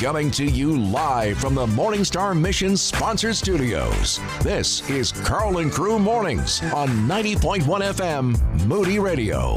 Coming 0.00 0.30
to 0.30 0.46
you 0.46 0.78
live 0.78 1.36
from 1.36 1.54
the 1.54 1.66
Morningstar 1.66 2.34
Mission 2.34 2.74
sponsored 2.74 3.36
studios. 3.36 4.18
This 4.40 4.88
is 4.88 5.12
Karl 5.12 5.58
and 5.58 5.70
Crew 5.70 5.98
Mornings 5.98 6.62
on 6.72 6.88
90.1 7.06 7.60
FM 7.62 8.66
Moody 8.66 8.98
Radio. 8.98 9.56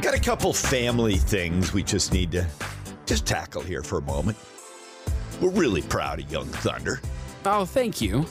Got 0.00 0.14
a 0.14 0.18
couple 0.18 0.54
family 0.54 1.16
things 1.16 1.74
we 1.74 1.82
just 1.82 2.14
need 2.14 2.32
to 2.32 2.46
just 3.04 3.26
tackle 3.26 3.60
here 3.60 3.82
for 3.82 3.98
a 3.98 4.02
moment. 4.02 4.38
We're 5.42 5.50
really 5.50 5.82
proud 5.82 6.18
of 6.18 6.32
Young 6.32 6.46
Thunder. 6.46 7.02
Oh, 7.44 7.66
thank 7.66 8.00
you. 8.00 8.24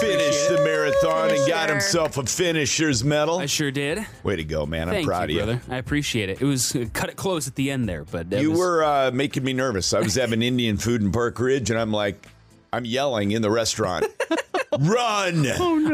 Finished 0.00 0.48
the 0.48 0.60
marathon 0.64 1.30
and 1.30 1.48
got 1.48 1.68
himself 1.68 2.16
a 2.16 2.24
finisher's 2.24 3.04
medal. 3.04 3.38
I 3.38 3.46
sure 3.46 3.70
did. 3.70 4.04
Way 4.22 4.36
to 4.36 4.44
go, 4.44 4.64
man. 4.66 4.88
I'm 4.88 4.94
Thank 4.94 5.06
proud 5.06 5.30
you, 5.30 5.40
of 5.42 5.48
you. 5.48 5.54
brother. 5.56 5.74
I 5.74 5.78
appreciate 5.78 6.28
it. 6.30 6.40
It 6.40 6.44
was 6.46 6.74
uh, 6.74 6.86
cut 6.92 7.10
it 7.10 7.16
close 7.16 7.46
at 7.48 7.54
the 7.54 7.70
end 7.70 7.88
there, 7.88 8.04
but 8.04 8.30
that 8.30 8.40
You 8.42 8.50
was- 8.50 8.58
were 8.58 8.84
uh, 8.84 9.10
making 9.12 9.44
me 9.44 9.52
nervous. 9.52 9.92
I 9.92 10.00
was 10.00 10.14
having 10.14 10.42
Indian 10.42 10.76
food 10.78 11.02
in 11.02 11.12
Park 11.12 11.38
Ridge, 11.38 11.70
and 11.70 11.78
I'm 11.78 11.92
like, 11.92 12.26
I'm 12.72 12.84
yelling 12.84 13.32
in 13.32 13.42
the 13.42 13.50
restaurant, 13.50 14.06
run! 14.78 15.46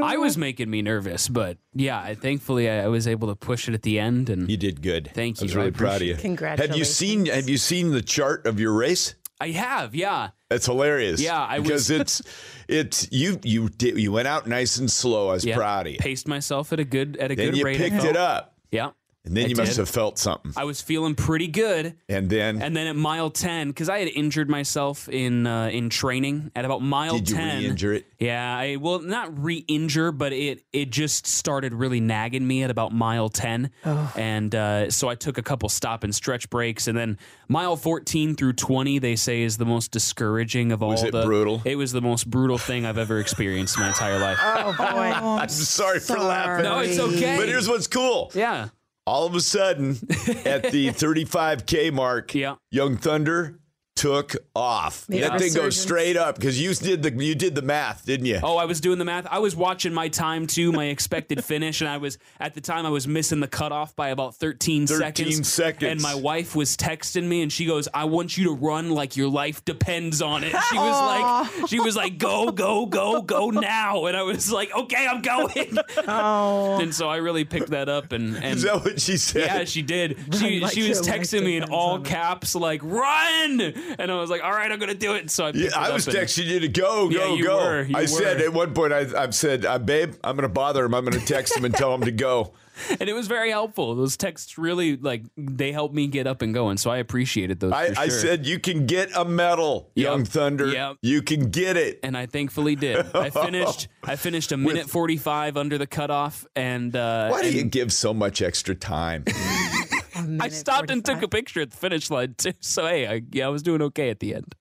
I 0.03 0.17
was 0.19 0.37
making 0.37 0.71
me 0.71 0.83
nervous, 0.83 1.29
but 1.29 1.59
yeah, 1.75 1.99
I, 2.01 2.15
thankfully 2.15 2.69
I, 2.71 2.85
I 2.85 2.89
was 2.89 3.09
able 3.09 3.29
to 3.29 3.35
push 3.35 3.69
it 3.69 3.75
at 3.75 3.83
the 3.83 3.99
end, 3.99 4.29
and 4.31 4.49
You 4.51 4.57
did 4.57 4.83
good. 4.83 5.11
Thank 5.15 5.41
I 5.41 5.45
was 5.45 5.55
you. 5.55 5.61
I 5.61 5.65
really 5.65 5.73
proud 5.77 5.97
of 5.97 6.03
you. 6.03 6.15
appreciate 6.15 6.53
it. 6.53 6.59
Have 6.69 6.77
you 6.77 6.85
seen 6.85 7.27
Have 7.27 7.49
you 7.49 7.57
seen 7.59 7.91
the 7.93 8.03
chart 8.03 8.47
of 8.47 8.61
your 8.61 8.73
race? 8.73 9.15
I 9.41 9.49
have, 9.51 9.95
yeah. 9.95 10.31
That's 10.49 10.67
hilarious. 10.67 11.21
Yeah, 11.21 11.41
I 11.43 11.59
because 11.59 11.91
was- 11.91 12.01
it's 12.01 12.23
it's 12.69 13.09
you 13.11 13.41
you 13.43 13.69
did 13.69 13.99
you 13.99 14.13
went 14.13 14.29
out 14.29 14.47
nice 14.47 14.77
and 14.77 14.91
slow. 14.91 15.29
I 15.31 15.33
was 15.33 15.45
yeah. 15.45 15.57
proud 15.57 15.87
of 15.87 15.93
you. 15.95 15.99
Paced 15.99 16.29
myself 16.29 16.73
at 16.73 16.79
a 16.81 16.85
good 16.85 17.17
at 17.17 17.33
a 17.33 17.35
Then 17.35 17.47
good 17.51 17.57
you 17.59 17.65
rate. 17.65 17.77
picked 17.79 18.05
it 18.05 18.17
up, 18.17 18.55
Yeah, 18.71 18.91
and 19.27 19.37
then 19.37 19.45
I 19.45 19.49
you 19.49 19.57
must 19.57 19.73
did. 19.73 19.79
have 19.79 19.89
felt 19.91 20.19
something. 20.19 20.53
I 20.57 20.65
was 20.65 20.81
feeling 20.81 21.15
pretty 21.15 21.49
good. 21.49 21.95
And 22.09 22.31
then 22.31 22.63
And 22.63 22.75
then 22.77 22.87
at 22.87 22.97
mile 22.97 23.31
ten, 23.31 23.69
because 23.69 23.89
I 23.89 23.99
had 23.99 24.09
injured 24.09 24.49
myself 24.49 25.09
in 25.09 25.47
uh, 25.47 25.67
in 25.69 25.91
training 25.91 26.51
at 26.57 26.65
about 26.65 26.81
mile 26.83 27.19
Did 27.19 27.31
you 27.31 27.37
ten. 27.37 27.59
re-injure 27.59 27.93
it? 27.95 28.07
Yeah, 28.19 28.57
I 28.57 28.77
well 28.77 29.01
not 29.01 29.37
re-injure, 29.43 30.13
but 30.13 30.33
it 30.33 30.63
it 30.73 30.91
just 30.91 31.27
started 31.27 31.75
really 31.75 32.01
nagging 32.01 32.47
me 32.47 32.63
at 32.63 32.71
about 32.71 32.93
mile 32.93 33.29
ten, 33.29 33.71
Oh. 33.85 34.13
and 34.17 34.55
uh, 34.55 34.91
so 34.91 35.09
I 35.09 35.15
took 35.17 35.37
a 35.39 35.43
couple 35.43 35.69
stop 35.69 36.03
and 36.05 36.15
stretch 36.15 36.49
breaks, 36.49 36.87
and 36.89 36.97
then 36.97 37.19
mile 37.49 37.77
fourteen 37.77 38.35
through 38.35 38.55
twenty 38.55 38.99
they 38.99 39.17
say 39.17 39.43
is 39.43 39.57
the 39.59 39.67
most 39.67 39.91
discouraging 39.91 40.73
of 40.73 40.83
all. 40.83 40.91
Was 40.91 41.03
it 41.03 41.13
the, 41.13 41.25
brutal? 41.25 41.61
It 41.65 41.77
was 41.77 41.93
the 41.93 42.01
most 42.01 42.31
brutal 42.31 42.59
thing 42.59 42.87
I've 42.87 42.97
ever 42.99 43.19
experienced 43.19 43.77
in 43.77 43.83
my 43.83 43.89
entire 43.89 44.19
life. 44.19 44.39
Oh 44.41 44.75
boy. 44.79 44.85
I'm 44.87 45.49
sorry, 45.49 46.01
for 46.01 46.19
laughing. 46.19 46.65
no, 46.65 46.79
it's 46.79 46.99
okay. 46.99 47.37
But 47.37 47.49
here's 47.49 47.69
what's 47.69 47.87
cool. 47.87 48.31
yeah, 48.35 48.69
All 49.07 49.25
of 49.27 49.35
a 49.37 49.41
sudden, 49.41 49.93
at 50.45 50.65
the 50.73 50.89
35k 50.93 51.93
mark, 51.93 52.35
Yeah. 52.35 52.57
Young 52.73 52.97
Thunder 52.97 53.61
took 53.97 54.37
off. 54.55 55.09
Made 55.09 55.23
that 55.23 55.35
a 55.37 55.39
thing 55.39 55.55
goes 55.55 55.81
straight 55.81 56.17
up 56.17 56.37
because 56.37 56.61
you 56.61 56.73
did 56.75 57.03
the 57.03 57.13
you 57.25 57.35
did 57.35 57.55
the 57.55 57.63
math, 57.63 58.05
didn't 58.05 58.27
you? 58.27 58.39
Oh, 58.43 58.57
I 58.57 58.67
was 58.67 58.81
doing 58.81 58.99
the 58.99 59.05
math. 59.05 59.27
I 59.29 59.39
was 59.41 59.57
watching 59.57 59.93
my 59.93 60.09
time 60.09 60.47
too, 60.47 60.71
my 60.71 60.85
expected 60.87 61.43
finish, 61.43 61.81
and 61.81 61.89
I 61.89 61.97
was 61.97 62.19
at 62.39 62.55
the 62.55 62.61
time 62.61 62.87
I 62.87 62.91
was 62.91 63.09
missing 63.09 63.41
the 63.41 63.49
cutoff 63.49 63.97
by 63.97 64.11
about 64.11 64.35
13, 64.37 64.87
13 64.87 65.01
seconds. 65.17 65.49
seconds. 65.53 65.91
And 65.93 66.03
my 66.03 66.15
wife 66.15 66.55
was 66.55 66.77
texting 66.77 67.25
me, 67.25 67.43
and 67.43 67.51
she 67.53 67.65
goes, 67.67 67.89
"I 67.93 68.05
want 68.05 68.37
you 68.37 68.45
to 68.45 68.53
run 68.53 68.91
like 68.91 69.17
your 69.17 69.29
life 69.29 69.65
depends 69.65 70.21
on 70.23 70.45
it." 70.45 70.55
She 70.71 70.77
was 70.77 71.01
like, 71.61 71.69
"She 71.69 71.81
was 71.81 71.97
like, 71.97 72.19
go, 72.19 72.51
go, 72.53 72.87
go, 72.87 73.23
go 73.23 73.51
now," 73.51 74.05
and 74.07 74.17
I 74.17 74.23
was 74.23 74.53
like, 74.53 74.75
"Okay, 74.75 75.07
I'm 75.07 75.23
going." 75.23 75.79
Oh. 76.09 76.79
and 76.81 76.95
so 76.95 77.09
I 77.09 77.17
really 77.17 77.45
picked 77.45 77.71
that 77.71 77.89
up, 77.89 78.13
and 78.13 78.37
and 78.37 78.57
Is 78.57 78.63
that 78.63 78.85
what 78.85 79.01
she 79.01 79.17
said? 79.17 79.47
yeah, 79.47 79.65
she 79.65 79.83
did. 79.83 80.19
She 80.39 80.61
like 80.61 80.73
she 80.75 80.89
was 80.89 81.01
texting 81.01 81.43
me 81.45 81.57
in 81.57 81.65
all 81.65 81.95
on 81.95 82.01
it. 82.03 82.07
caps, 82.07 82.55
like 82.55 82.81
"run," 82.85 83.59
and 83.99 84.11
I 84.11 84.15
was 84.17 84.31
like, 84.31 84.43
"All 84.43 84.51
right, 84.51 84.71
I'm 84.71 84.79
gonna 84.79 84.95
do 84.95 85.15
it." 85.15 85.31
So 85.31 85.47
I 85.47 85.51
Yeah, 85.51 85.67
it 85.67 85.77
I 85.77 85.91
was 85.93 86.07
texting 86.07 86.47
you 86.47 86.61
to 86.61 86.69
go, 86.69 87.09
Yeah, 87.11 87.19
go, 87.19 87.35
you 87.35 87.45
go. 87.45 87.57
were, 87.57 87.87
I 87.95 88.05
said 88.07 88.41
at 88.41 88.53
one 88.53 88.75
point, 88.75 88.93
I, 88.93 89.07
I've 89.17 89.35
said, 89.35 89.65
uh, 89.65 89.79
babe, 89.79 90.15
I'm 90.25 90.37
going 90.37 90.49
to 90.49 90.53
bother 90.53 90.85
him. 90.85 90.95
I'm 90.95 91.05
going 91.05 91.19
to 91.19 91.25
text 91.27 91.57
him 91.57 91.65
and 91.65 91.75
tell 91.75 91.95
him 91.95 92.03
to 92.03 92.11
go. 92.13 92.53
and 93.01 93.09
it 93.09 93.15
was 93.15 93.27
very 93.27 93.51
helpful. 93.51 93.95
Those 93.95 94.17
texts 94.19 94.59
really 94.59 94.97
like 94.97 95.23
they 95.37 95.73
helped 95.73 95.95
me 95.95 96.09
get 96.09 96.27
up 96.27 96.43
and 96.43 96.53
going, 96.53 96.77
so 96.77 96.91
I 96.91 96.99
appreciated 96.99 97.59
those. 97.59 97.73
I, 97.73 97.95
for 97.95 98.01
I 98.01 98.09
said, 98.09 98.47
you 98.47 98.59
can 98.59 98.87
get 98.87 99.11
a 99.17 99.25
medal, 99.25 99.91
Yep. 99.95 100.05
Young 100.05 100.25
Thunder. 100.27 100.67
Yep. 100.69 100.97
You 101.01 101.23
can 101.23 101.51
get 101.51 101.77
it. 101.79 102.01
and 102.03 102.17
I 102.17 102.27
thankfully 102.27 102.77
did. 102.77 103.07
I 103.15 103.31
finished. 103.31 103.89
I 104.05 104.17
finished 104.17 104.53
a 104.53 104.57
minute 104.59 104.91
forty 104.91 105.17
five 105.17 105.57
under 105.57 105.79
the 105.79 105.87
cutoff, 105.87 106.47
and 106.55 106.95
uh, 106.95 107.29
Why 107.31 107.41
do 107.43 107.49
and 107.49 107.57
you 107.57 107.65
give 107.65 107.93
so 107.93 108.13
much 108.13 108.43
extra 108.43 108.75
time? 108.75 109.25
I 110.41 110.49
stopped 110.49 110.91
and 110.91 111.05
took 111.05 111.23
a 111.23 111.29
picture 111.29 111.61
at 111.63 111.71
the 111.71 111.77
finish 111.77 112.11
line 112.11 112.35
too. 112.37 112.53
So 112.61 112.87
hey, 112.87 113.07
I, 113.07 113.23
yeah, 113.33 113.47
I 113.47 113.49
was 113.49 113.63
doing 113.63 113.83
okay 113.83 114.11
at 114.11 114.21
the 114.21 114.35
end. 114.35 114.55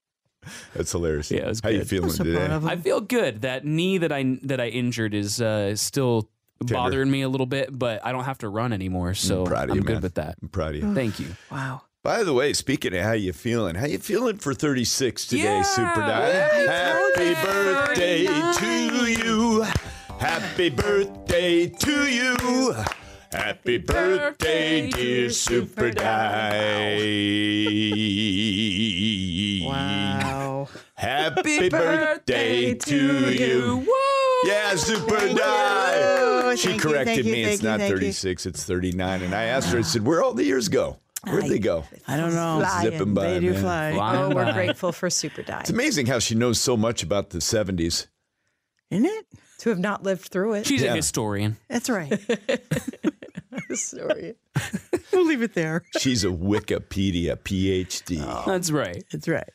That's 0.75 0.91
hilarious. 0.91 1.31
Yeah, 1.31 1.39
it 1.41 1.47
was 1.47 1.59
How 1.61 1.69
you 1.69 1.79
good. 1.79 1.89
feeling 1.89 2.11
today? 2.11 2.47
I 2.65 2.75
feel 2.75 3.01
good. 3.01 3.41
That 3.41 3.65
knee 3.65 3.97
that 3.97 4.11
I 4.11 4.37
that 4.43 4.61
I 4.61 4.67
injured 4.67 5.13
is 5.15 5.41
uh, 5.41 5.75
still 5.75 6.29
bothering 6.59 7.09
me 7.09 7.21
a 7.23 7.29
little 7.29 7.47
bit, 7.47 7.77
but 7.77 8.05
I 8.05 8.11
don't 8.11 8.25
have 8.25 8.37
to 8.39 8.49
run 8.49 8.71
anymore, 8.71 9.13
so 9.15 9.41
I'm 9.41 9.47
proud 9.47 9.63
of 9.65 9.69
I'm 9.71 9.75
you, 9.77 9.81
good 9.83 9.93
man. 9.93 10.01
with 10.03 10.13
that. 10.15 10.35
I'm 10.41 10.49
proud 10.49 10.75
of 10.75 10.81
you. 10.83 10.93
Thank 10.93 11.19
you. 11.19 11.27
Wow. 11.51 11.81
By 12.03 12.23
the 12.23 12.33
way, 12.33 12.53
speaking 12.53 12.95
of 12.95 13.01
how 13.03 13.13
you 13.13 13.33
feeling, 13.33 13.73
how 13.73 13.87
you 13.87 13.97
feeling 13.97 14.37
for 14.37 14.53
36 14.53 15.25
today, 15.25 15.43
Yeah. 15.43 15.61
Super 15.63 16.01
Di? 16.01 16.31
Happy 16.67 17.33
birthday 17.43 18.25
to 18.27 19.05
you. 19.11 19.63
Happy 20.19 20.69
birthday 20.69 21.67
to 21.67 22.07
you. 22.07 22.75
Happy 23.35 23.77
birthday, 23.79 24.89
dear 24.89 25.29
Super 25.29 25.91
Di. 25.91 26.05
Wow. 29.65 30.69
Happy 30.93 31.67
birthday 31.69 32.73
to 32.75 33.33
you. 33.33 33.85
Yeah, 34.45 34.75
Super 34.75 35.19
Thank 35.19 35.37
Di. 35.37 36.49
you. 36.49 36.57
She 36.57 36.67
Thank 36.69 36.83
you, 36.83 36.89
corrected 36.89 37.15
thank 37.15 37.25
you, 37.25 37.31
me. 37.33 37.43
It's 37.43 37.61
you, 37.61 37.67
not 37.69 37.79
thank 37.79 37.91
you. 37.91 37.97
36, 37.97 38.45
it's 38.45 38.63
39. 38.63 39.21
And 39.23 39.35
I 39.35 39.43
asked 39.45 39.69
her, 39.73 39.79
I 39.79 39.81
said, 39.81 40.05
Where'd 40.05 40.23
all 40.23 40.33
the 40.33 40.45
years 40.45 40.69
go? 40.69 40.99
Where'd 41.25 41.45
they 41.45 41.59
go? 41.59 41.83
I 42.07 42.15
don't 42.17 42.33
know. 42.33 42.59
Flying. 42.61 42.91
Zipping 42.91 43.13
by, 43.13 43.33
They 43.33 43.39
do 43.41 43.51
man. 43.53 43.61
fly. 43.61 43.93
Flying 43.95 44.31
Oh, 44.31 44.35
we're 44.35 44.53
grateful 44.53 44.91
for 44.93 45.09
Super 45.09 45.41
Di 45.41 45.59
It's 45.59 45.69
amazing 45.71 46.05
how 46.05 46.19
she 46.19 46.35
knows 46.35 46.61
so 46.61 46.77
much 46.77 47.03
about 47.03 47.31
the 47.31 47.39
70s. 47.39 48.07
Isn't 48.91 49.05
it? 49.05 49.25
to 49.59 49.69
have 49.69 49.79
not 49.79 50.03
lived 50.03 50.27
through 50.27 50.53
it. 50.53 50.67
She's 50.67 50.81
Yeah. 50.81 50.93
a 50.93 50.95
historian. 50.97 51.57
That's 51.69 51.89
right. 51.89 52.11
Sorry. 53.73 54.35
we'll 55.13 55.25
leave 55.25 55.41
it 55.41 55.53
there. 55.53 55.83
She's 55.97 56.23
a 56.23 56.29
Wikipedia 56.29 57.35
PhD. 57.35 58.23
Oh. 58.25 58.43
That's 58.45 58.71
right. 58.71 59.03
That's 59.11 59.27
right. 59.27 59.49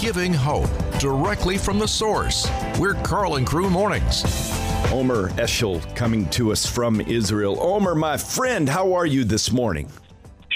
Giving 0.00 0.32
hope 0.32 0.70
directly 0.98 1.58
from 1.58 1.78
the 1.78 1.88
source. 1.88 2.48
We're 2.78 2.94
Karl 2.94 3.36
and 3.36 3.46
Crew 3.46 3.68
Mornings. 3.68 4.24
Omer 4.92 5.28
Eshel 5.30 5.94
coming 5.94 6.28
to 6.30 6.52
us 6.52 6.66
from 6.66 7.00
Israel. 7.02 7.58
Omer, 7.60 7.94
my 7.94 8.16
friend, 8.16 8.68
how 8.68 8.94
are 8.94 9.06
you 9.06 9.24
this 9.24 9.52
morning? 9.52 9.90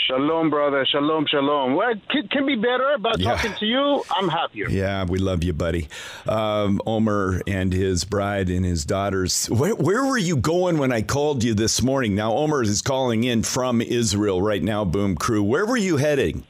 Shalom, 0.07 0.51
brother. 0.51 0.85
Shalom, 0.91 1.25
shalom. 1.27 1.75
Well, 1.77 1.95
can, 2.11 2.29
can 2.29 2.47
be 2.47 2.57
better, 2.57 2.97
but 3.01 3.19
Yeah. 3.19 3.31
talking 3.33 3.55
to 3.59 3.65
you, 3.65 4.03
I'm 4.11 4.29
happier. 4.29 4.69
Yeah, 4.69 5.05
we 5.05 5.19
love 5.19 5.43
you, 5.43 5.55
buddy. 5.55 5.89
Um, 6.29 6.81
Omer 6.87 7.41
and 7.47 7.73
his 7.73 8.05
bride 8.05 8.51
and 8.51 8.65
his 8.67 8.85
daughters. 8.85 9.47
Where, 9.47 9.75
where 9.75 10.05
were 10.05 10.19
you 10.19 10.37
going 10.37 10.77
when 10.77 10.93
I 10.93 11.01
called 11.01 11.43
you 11.43 11.55
this 11.55 11.81
morning? 11.81 12.15
Now, 12.15 12.35
Omer 12.35 12.63
is 12.63 12.83
calling 12.83 13.25
in 13.25 13.43
from 13.43 13.81
Israel 13.81 14.43
right 14.43 14.63
now, 14.63 14.85
Boom 14.85 15.15
Crew. 15.17 15.43
Where 15.43 15.65
were 15.65 15.79
you 15.79 15.97
heading? 15.97 16.45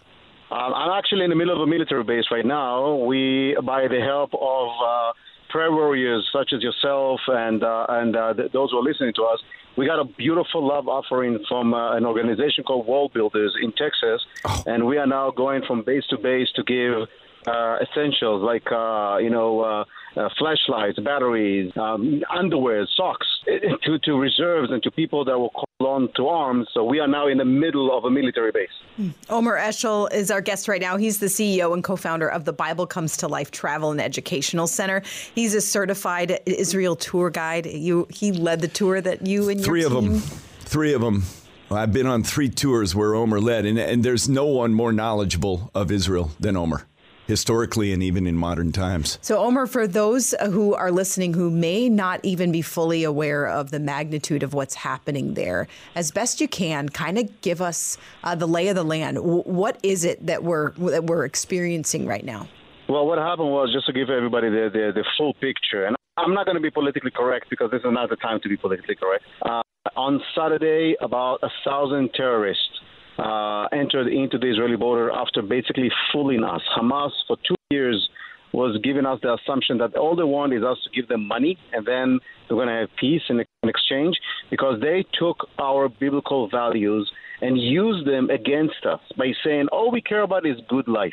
Um, 0.50 0.74
I'm 0.74 0.90
actually 0.98 1.22
in 1.24 1.30
the 1.30 1.36
middle 1.36 1.54
of 1.54 1.60
a 1.60 1.70
military 1.70 2.02
base 2.02 2.24
right 2.32 2.46
now. 2.46 2.96
We, 3.04 3.56
by 3.64 3.86
the 3.88 4.00
help 4.00 4.34
of 4.34 4.68
uh, 4.84 5.12
prayer 5.50 5.70
warriors 5.70 6.28
such 6.32 6.52
as 6.52 6.60
yourself 6.62 7.20
and 7.28 7.62
uh, 7.62 7.86
and 7.88 8.16
uh, 8.16 8.34
th- 8.34 8.50
those 8.52 8.70
who 8.72 8.78
are 8.78 8.82
listening 8.82 9.12
to 9.14 9.22
us, 9.24 9.38
we 9.76 9.86
got 9.86 9.98
a 9.98 10.04
beautiful 10.04 10.66
love 10.66 10.88
offering 10.88 11.38
from 11.48 11.74
uh, 11.74 11.96
an 11.96 12.04
organization 12.04 12.64
called 12.64 12.86
Wall 12.86 13.10
Builders 13.12 13.54
in 13.60 13.72
Texas, 13.72 14.24
and 14.66 14.86
we 14.86 14.98
are 14.98 15.06
now 15.06 15.30
going 15.30 15.62
from 15.66 15.82
base 15.82 16.06
to 16.10 16.18
base 16.18 16.48
to 16.56 16.62
give 16.62 17.08
uh, 17.46 17.78
essentials 17.82 18.42
like 18.42 18.70
uh, 18.70 19.18
you 19.20 19.30
know 19.30 19.60
uh, 19.60 19.84
uh, 20.16 20.28
flashlights, 20.38 20.98
batteries, 21.00 21.72
um, 21.76 22.22
underwear, 22.30 22.86
socks 22.96 23.26
to 23.44 23.98
to 23.98 24.18
reserves 24.18 24.70
and 24.70 24.82
to 24.82 24.90
people 24.90 25.24
that 25.24 25.38
will 25.38 25.50
call 25.50 25.86
on 25.86 26.08
to 26.16 26.28
arms. 26.28 26.68
So 26.72 26.84
we 26.84 27.00
are 27.00 27.08
now 27.08 27.28
in 27.28 27.38
the 27.38 27.44
middle 27.44 27.96
of 27.96 28.04
a 28.04 28.10
military 28.10 28.52
base. 28.52 28.68
Hmm. 28.96 29.10
Omer 29.28 29.58
Eshel 29.58 30.12
is 30.12 30.30
our 30.30 30.40
guest 30.40 30.68
right 30.68 30.80
now. 30.80 30.96
He's 30.96 31.18
the 31.18 31.26
CEO 31.26 31.74
and 31.74 31.82
co-founder 31.82 32.28
of 32.28 32.44
the 32.44 32.52
Bible 32.52 32.86
Comes 32.86 33.16
to 33.18 33.28
Life 33.28 33.50
Travel 33.50 33.90
and 33.90 34.00
Educational 34.00 34.66
Center. 34.66 35.02
He's 35.34 35.54
a 35.54 35.60
certified 35.60 36.40
Israel 36.46 36.96
tour 36.96 37.30
guide. 37.30 37.66
You, 37.66 38.06
he 38.10 38.32
led 38.32 38.60
the 38.60 38.68
tour 38.68 39.00
that 39.00 39.26
you 39.26 39.48
and 39.48 39.62
Three 39.62 39.80
your 39.80 39.88
of 39.88 40.04
them. 40.04 40.20
Three 40.20 40.94
of 40.94 41.00
them. 41.00 41.24
I've 41.70 41.92
been 41.92 42.06
on 42.06 42.22
three 42.22 42.50
tours 42.50 42.94
where 42.94 43.14
Omer 43.14 43.40
led, 43.40 43.64
and, 43.66 43.78
and 43.78 44.04
there's 44.04 44.28
no 44.28 44.46
one 44.46 44.74
more 44.74 44.92
knowledgeable 44.92 45.70
of 45.74 45.90
Israel 45.90 46.30
than 46.38 46.56
Omer. 46.56 46.86
Historically 47.26 47.92
and 47.92 48.02
even 48.02 48.26
in 48.26 48.36
modern 48.36 48.72
times. 48.72 49.18
So, 49.22 49.38
Omer, 49.38 49.66
for 49.66 49.86
those 49.86 50.34
who 50.46 50.74
are 50.74 50.90
listening 50.90 51.34
who 51.34 51.50
may 51.50 51.88
not 51.88 52.20
even 52.22 52.52
be 52.52 52.62
fully 52.62 53.04
aware 53.04 53.46
of 53.46 53.70
the 53.70 53.80
magnitude 53.80 54.42
of 54.42 54.54
what's 54.54 54.74
happening 54.74 55.34
there, 55.34 55.68
as 55.94 56.10
best 56.10 56.40
you 56.40 56.48
can, 56.48 56.88
kind 56.88 57.18
of 57.18 57.40
give 57.40 57.60
us 57.60 57.98
uh, 58.22 58.34
the 58.34 58.46
lay 58.46 58.68
of 58.68 58.74
the 58.74 58.84
land. 58.84 59.16
W- 59.16 59.42
what 59.42 59.78
is 59.82 60.04
it 60.04 60.24
that 60.26 60.44
we're 60.44 60.72
that 60.72 61.04
we're 61.04 61.24
experiencing 61.24 62.06
right 62.06 62.24
now? 62.24 62.48
Well, 62.88 63.06
what 63.06 63.18
happened 63.18 63.50
was 63.50 63.72
just 63.72 63.86
to 63.86 63.92
give 63.92 64.10
everybody 64.10 64.50
the, 64.50 64.68
the, 64.70 64.92
the 64.94 65.04
full 65.16 65.32
picture, 65.34 65.86
and 65.86 65.96
I'm 66.18 66.34
not 66.34 66.44
going 66.44 66.56
to 66.56 66.60
be 66.60 66.70
politically 66.70 67.10
correct 67.10 67.48
because 67.48 67.70
this 67.70 67.80
is 67.80 67.90
not 67.90 68.10
the 68.10 68.16
time 68.16 68.40
to 68.42 68.48
be 68.48 68.56
politically 68.56 68.94
correct. 68.94 69.24
Uh, 69.42 69.62
on 69.96 70.20
Saturday, 70.36 70.96
about 71.00 71.40
a 71.42 71.48
thousand 71.64 72.10
terrorists 72.14 72.80
uh, 73.18 73.64
entered 73.72 74.08
into 74.08 74.38
the 74.38 74.50
Israeli 74.50 74.76
border 74.76 75.10
after 75.10 75.42
basically 75.42 75.90
fooling 76.12 76.44
us. 76.44 76.60
Hamas, 76.76 77.10
for 77.26 77.36
two 77.46 77.54
years, 77.70 78.08
was 78.52 78.78
giving 78.84 79.04
us 79.04 79.18
the 79.22 79.34
assumption 79.34 79.78
that 79.78 79.96
all 79.96 80.14
they 80.14 80.22
want 80.22 80.54
is 80.54 80.62
us 80.62 80.78
to 80.84 80.90
give 80.90 81.08
them 81.08 81.26
money 81.26 81.58
and 81.72 81.84
then 81.84 82.20
they're 82.48 82.56
going 82.56 82.68
to 82.68 82.74
have 82.74 82.88
peace 82.98 83.22
in, 83.28 83.44
exchange 83.64 84.16
because 84.50 84.80
they 84.80 85.04
took 85.18 85.48
our 85.58 85.88
biblical 85.88 86.48
values 86.48 87.10
and 87.40 87.58
used 87.58 88.06
them 88.06 88.30
against 88.30 88.86
us 88.88 89.00
by 89.18 89.32
saying, 89.44 89.66
all 89.72 89.90
we 89.90 90.00
care 90.00 90.22
about 90.22 90.46
is 90.46 90.56
good 90.68 90.86
life. 90.86 91.12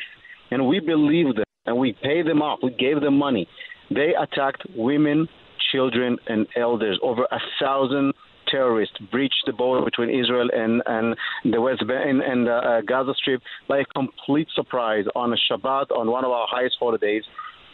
And 0.50 0.68
we 0.68 0.78
believe 0.78 1.34
them 1.34 1.44
and 1.66 1.76
we 1.78 1.96
pay 2.02 2.22
them 2.22 2.42
off. 2.42 2.60
We 2.62 2.70
gave 2.70 3.00
them 3.00 3.18
money. 3.18 3.48
They 3.90 4.12
attacked 4.20 4.62
women, 4.76 5.28
children, 5.72 6.18
and 6.28 6.46
elders. 6.56 6.98
Over 7.02 7.24
a 7.30 7.38
thousand 7.60 8.12
terrorists 8.52 8.96
breached 9.10 9.42
the 9.46 9.52
border 9.52 9.84
between 9.84 10.10
Israel 10.10 10.48
and, 10.52 10.82
and 10.86 11.16
the 11.52 11.60
West 11.60 11.86
Bank 11.88 12.04
and, 12.08 12.22
and 12.22 12.48
uh, 12.48 12.52
uh, 12.52 12.80
Gaza 12.82 13.14
Strip 13.16 13.42
by 13.68 13.78
a 13.78 13.84
complete 13.86 14.48
surprise 14.54 15.06
on 15.16 15.32
a 15.32 15.36
Shabbat, 15.36 15.90
on 15.90 16.10
one 16.10 16.24
of 16.24 16.30
our 16.30 16.46
highest 16.48 16.76
holidays. 16.78 17.24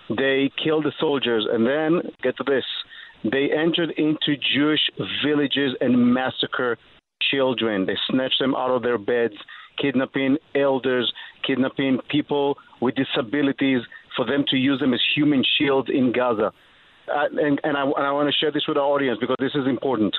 They 0.08 0.50
killed 0.64 0.84
the 0.84 0.92
soldiers, 0.98 1.46
and 1.52 1.66
then 1.66 2.10
get 2.22 2.36
to 2.38 2.44
this: 2.44 2.64
they 3.24 3.50
entered 3.52 3.90
into 3.98 4.40
Jewish 4.54 4.80
villages 5.22 5.76
and 5.80 6.14
massacre 6.14 6.78
children. 7.30 7.84
They 7.84 7.96
snatched 8.08 8.38
them 8.40 8.54
out 8.54 8.70
of 8.70 8.82
their 8.82 8.96
beds, 8.96 9.34
kidnapping 9.76 10.38
elders, 10.54 11.12
kidnapping 11.46 11.98
people 12.10 12.56
with 12.80 12.94
disabilities 12.94 13.82
for 14.16 14.24
them 14.24 14.44
to 14.48 14.56
use 14.56 14.80
them 14.80 14.94
as 14.94 15.00
human 15.14 15.44
shields 15.58 15.88
in 15.92 16.12
Gaza. 16.12 16.52
Uh, 17.08 17.24
and, 17.36 17.60
and, 17.64 17.76
I, 17.76 17.82
and 17.84 18.06
I 18.06 18.12
want 18.12 18.28
to 18.28 18.36
share 18.38 18.52
this 18.52 18.64
with 18.68 18.76
our 18.76 18.84
audience 18.84 19.18
because 19.20 19.36
this 19.40 19.54
is 19.54 19.66
important. 19.66 20.14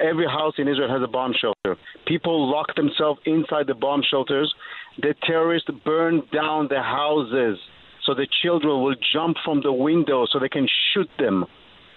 Every 0.00 0.26
house 0.26 0.54
in 0.58 0.68
Israel 0.68 0.90
has 0.90 1.02
a 1.02 1.10
bomb 1.10 1.32
shelter. 1.38 1.76
People 2.06 2.50
lock 2.50 2.74
themselves 2.74 3.20
inside 3.26 3.66
the 3.66 3.74
bomb 3.74 4.02
shelters. 4.08 4.52
The 5.00 5.14
terrorists 5.26 5.70
burn 5.84 6.22
down 6.32 6.68
the 6.68 6.82
houses 6.82 7.58
so 8.04 8.14
the 8.14 8.26
children 8.42 8.82
will 8.82 8.96
jump 9.12 9.36
from 9.44 9.62
the 9.62 9.72
window 9.72 10.26
so 10.30 10.38
they 10.38 10.48
can 10.48 10.66
shoot 10.92 11.08
them. 11.18 11.44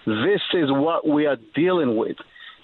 This 0.06 0.40
is 0.54 0.70
what 0.70 1.08
we 1.08 1.26
are 1.26 1.36
dealing 1.54 1.96
with. 1.96 2.16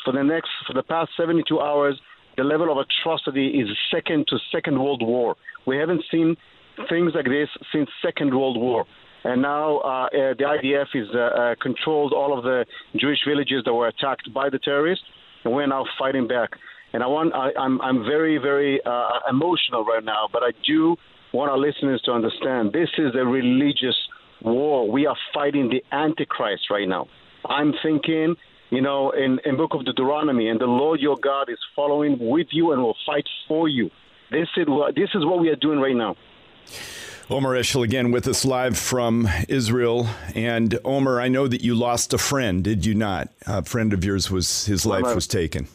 For 0.05 0.13
the 0.13 0.23
next, 0.23 0.51
for 0.67 0.75
the 0.75 0.83
past 0.83 1.11
72 1.17 1.59
hours, 1.61 2.01
the 2.37 2.45
level 2.45 2.71
of 2.71 2.79
atrocity 2.79 3.49
is 3.49 3.69
second 3.93 4.27
to 4.29 4.39
Second 4.53 4.79
World 4.79 5.03
War. 5.03 5.37
We 5.67 5.77
haven't 5.77 6.03
seen 6.11 6.37
things 6.89 7.13
like 7.15 7.27
this 7.27 7.49
since 7.73 7.89
Second 8.01 8.33
World 8.37 8.59
War. 8.59 8.85
And 9.25 9.43
now 9.43 9.79
uh, 9.79 10.07
uh, 10.07 10.09
the 10.39 10.45
IDF 10.45 10.87
is 10.95 11.09
uh, 11.15 11.19
uh, 11.19 11.55
controlled 11.61 12.13
all 12.13 12.37
of 12.37 12.45
the 12.45 12.65
Jewish 12.97 13.19
villages 13.27 13.63
that 13.65 13.75
were 13.75 13.89
attacked 13.89 14.33
by 14.35 14.51
the 14.51 14.59
terrorists, 14.59 15.05
and 15.45 15.53
we're 15.53 15.67
now 15.67 15.85
fighting 15.99 16.27
back. 16.27 16.51
And 16.93 17.03
I 17.03 17.07
want, 17.07 17.35
I, 17.35 17.51
I'm, 17.59 17.81
I'm 17.81 18.05
very, 18.05 18.39
very 18.39 18.81
uh, 18.85 19.09
emotional 19.31 19.85
right 19.85 20.05
now, 20.05 20.29
but 20.33 20.43
I 20.43 20.51
do 20.67 20.97
want 21.33 21.51
our 21.51 21.59
listeners 21.59 22.03
to 22.05 22.13
understand 22.13 22.73
this 22.73 22.91
is 22.99 23.15
a 23.15 23.25
religious 23.25 23.97
war. 24.43 24.91
We 24.91 25.07
are 25.07 25.17
fighting 25.33 25.71
the 25.71 25.83
Antichrist 25.95 26.65
right 26.71 26.89
now. 26.89 27.09
I'm 27.47 27.73
thinking, 27.83 28.37
you 28.71 28.83
know, 28.83 29.11
in, 29.11 29.39
in 29.45 29.57
book 29.57 29.71
of 29.75 29.85
Deuteronomy, 29.85 30.49
and 30.49 30.61
the 30.61 30.67
Lord 30.67 31.01
your 31.01 31.17
God 31.23 31.49
is 31.49 31.59
following 31.75 32.19
with 32.21 32.49
you 32.51 32.73
and 32.73 32.83
will 32.83 32.97
fight 33.07 33.27
for 33.49 33.69
you. 33.69 33.91
This 34.31 34.49
is 34.57 34.67
what, 34.69 34.95
this 34.95 35.11
is 35.15 35.25
what 35.25 35.41
we 35.41 35.49
are 35.49 35.57
doing 35.57 35.79
right 35.79 35.97
now. 35.97 36.17
Omer 37.31 37.57
Eshel 37.57 37.85
again 37.85 38.11
with 38.11 38.27
us 38.27 38.45
live 38.45 38.77
from 38.77 39.29
Israel. 39.49 40.09
And 40.35 40.79
Omer, 40.85 41.21
I 41.21 41.29
know 41.29 41.47
that 41.47 41.63
you 41.63 41.75
lost 41.75 42.13
a 42.13 42.19
friend, 42.19 42.65
did 42.65 42.85
you 42.85 42.95
not? 42.95 43.29
A 43.47 43.65
friend 43.65 43.93
of 43.93 44.05
yours 44.05 44.31
was 44.31 44.67
his 44.67 44.85
life 44.85 45.03
my, 45.03 45.15
was 45.15 45.27
taken. 45.27 45.69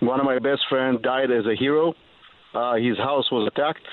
One 0.00 0.18
of 0.18 0.26
my 0.26 0.38
best 0.38 0.62
friends 0.68 1.00
died 1.02 1.30
as 1.30 1.46
a 1.46 1.54
hero. 1.54 1.94
Uh, 2.52 2.74
his 2.74 2.98
house 2.98 3.30
was 3.30 3.46
attacked. 3.46 3.86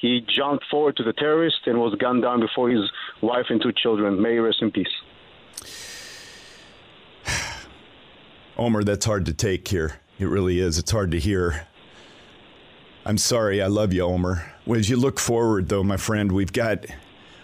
He 0.00 0.26
jumped 0.26 0.64
forward 0.70 0.96
to 0.96 1.04
the 1.04 1.12
terrorist 1.12 1.60
and 1.66 1.78
was 1.78 1.94
gunned 1.94 2.22
down 2.22 2.40
before 2.40 2.68
his 2.68 2.90
wife 3.22 3.46
and 3.48 3.62
two 3.62 3.72
children. 3.72 4.20
May 4.20 4.32
he 4.32 4.38
rest 4.38 4.60
in 4.60 4.70
peace. 4.70 4.88
Omer, 8.58 8.82
that's 8.82 9.06
hard 9.06 9.24
to 9.26 9.32
take 9.32 9.68
here. 9.68 10.00
It 10.18 10.26
really 10.26 10.60
is. 10.60 10.78
It's 10.78 10.90
hard 10.90 11.10
to 11.12 11.20
hear. 11.20 11.66
I'm 13.06 13.18
sorry. 13.18 13.60
I 13.60 13.66
love 13.66 13.92
you, 13.92 14.02
Omer. 14.02 14.50
As 14.74 14.88
you 14.88 14.96
look 14.96 15.20
forward, 15.20 15.68
though, 15.68 15.84
my 15.84 15.98
friend, 15.98 16.32
we've 16.32 16.52
got 16.52 16.86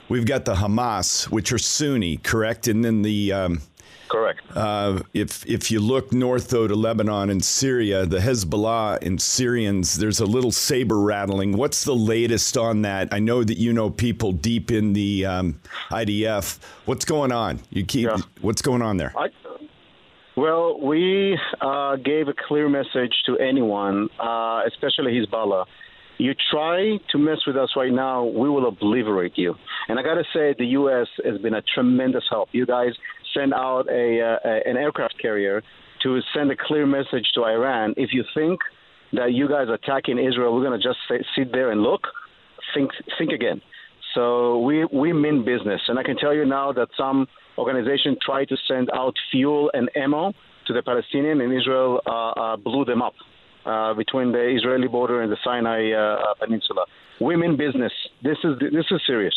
we've 0.08 0.24
got 0.24 0.44
the 0.44 0.54
Hamas, 0.54 1.24
which 1.24 1.52
are 1.52 1.58
Sunni, 1.58 2.16
correct, 2.18 2.66
and 2.66 2.82
then 2.82 3.02
the 3.02 3.32
um, 3.32 3.60
correct. 4.08 4.40
Uh, 4.54 5.00
if 5.12 5.44
if 5.46 5.70
you 5.70 5.80
look 5.80 6.14
north 6.14 6.48
though 6.48 6.66
to 6.66 6.74
Lebanon 6.74 7.28
and 7.28 7.44
Syria, 7.44 8.06
the 8.06 8.18
Hezbollah 8.18 9.02
and 9.02 9.20
Syrians, 9.20 9.98
there's 9.98 10.20
a 10.20 10.26
little 10.26 10.50
saber 10.50 10.98
rattling. 10.98 11.52
What's 11.52 11.84
the 11.84 11.94
latest 11.94 12.56
on 12.56 12.80
that? 12.82 13.12
I 13.12 13.18
know 13.18 13.44
that 13.44 13.58
you 13.58 13.74
know 13.74 13.90
people 13.90 14.32
deep 14.32 14.70
in 14.70 14.94
the 14.94 15.26
um, 15.26 15.60
IDF. 15.90 16.58
What's 16.86 17.04
going 17.04 17.32
on? 17.32 17.60
You 17.68 17.84
keep 17.84 18.08
yeah. 18.08 18.16
what's 18.40 18.62
going 18.62 18.80
on 18.80 18.96
there? 18.96 19.12
I, 19.14 19.28
well, 20.36 20.80
we 20.80 21.38
uh, 21.60 21.96
gave 21.96 22.28
a 22.28 22.34
clear 22.48 22.68
message 22.68 23.14
to 23.26 23.36
anyone, 23.38 24.08
uh, 24.18 24.62
especially 24.66 25.20
Hezbollah. 25.20 25.66
You 26.18 26.32
try 26.50 26.98
to 27.12 27.18
mess 27.18 27.38
with 27.46 27.56
us 27.56 27.70
right 27.76 27.92
now, 27.92 28.24
we 28.24 28.48
will 28.48 28.68
obliterate 28.68 29.32
you. 29.36 29.54
And 29.88 29.98
I 29.98 30.02
got 30.02 30.14
to 30.14 30.24
say, 30.34 30.54
the 30.58 30.66
U.S. 30.66 31.06
has 31.24 31.40
been 31.40 31.54
a 31.54 31.62
tremendous 31.74 32.24
help. 32.28 32.50
You 32.52 32.66
guys 32.66 32.90
send 33.34 33.54
out 33.54 33.84
a, 33.90 34.20
uh, 34.20 34.68
an 34.68 34.76
aircraft 34.76 35.14
carrier 35.20 35.62
to 36.02 36.20
send 36.34 36.50
a 36.50 36.56
clear 36.56 36.86
message 36.86 37.26
to 37.34 37.44
Iran. 37.44 37.94
If 37.96 38.10
you 38.12 38.24
think 38.34 38.60
that 39.12 39.32
you 39.32 39.48
guys 39.48 39.68
attacking 39.72 40.18
Israel, 40.18 40.54
we're 40.54 40.64
going 40.64 40.78
to 40.78 40.86
just 40.86 40.98
sit 41.36 41.52
there 41.52 41.70
and 41.72 41.82
look. 41.82 42.02
Think, 42.74 42.90
think 43.18 43.32
again. 43.32 43.62
So 44.14 44.58
we 44.60 44.84
we 44.86 45.12
mean 45.12 45.44
business, 45.44 45.80
and 45.88 45.98
I 45.98 46.02
can 46.02 46.16
tell 46.16 46.34
you 46.34 46.44
now 46.44 46.72
that 46.72 46.88
some 46.96 47.28
organization 47.58 48.16
tried 48.24 48.48
to 48.48 48.56
send 48.68 48.90
out 48.92 49.14
fuel 49.30 49.70
and 49.74 49.90
ammo 49.96 50.32
to 50.66 50.72
the 50.72 50.82
Palestinian, 50.82 51.40
and 51.40 51.52
Israel 51.52 52.00
uh, 52.06 52.10
uh, 52.10 52.56
blew 52.56 52.84
them 52.84 53.02
up 53.02 53.14
uh, 53.64 53.94
between 53.94 54.32
the 54.32 54.56
Israeli 54.56 54.88
border 54.88 55.22
and 55.22 55.30
the 55.30 55.38
Sinai 55.44 55.92
uh, 55.92 56.34
Peninsula. 56.34 56.84
Women 57.20 57.56
business. 57.56 57.92
This 58.22 58.38
is 58.44 58.58
this 58.58 58.86
is 58.90 59.00
serious. 59.06 59.34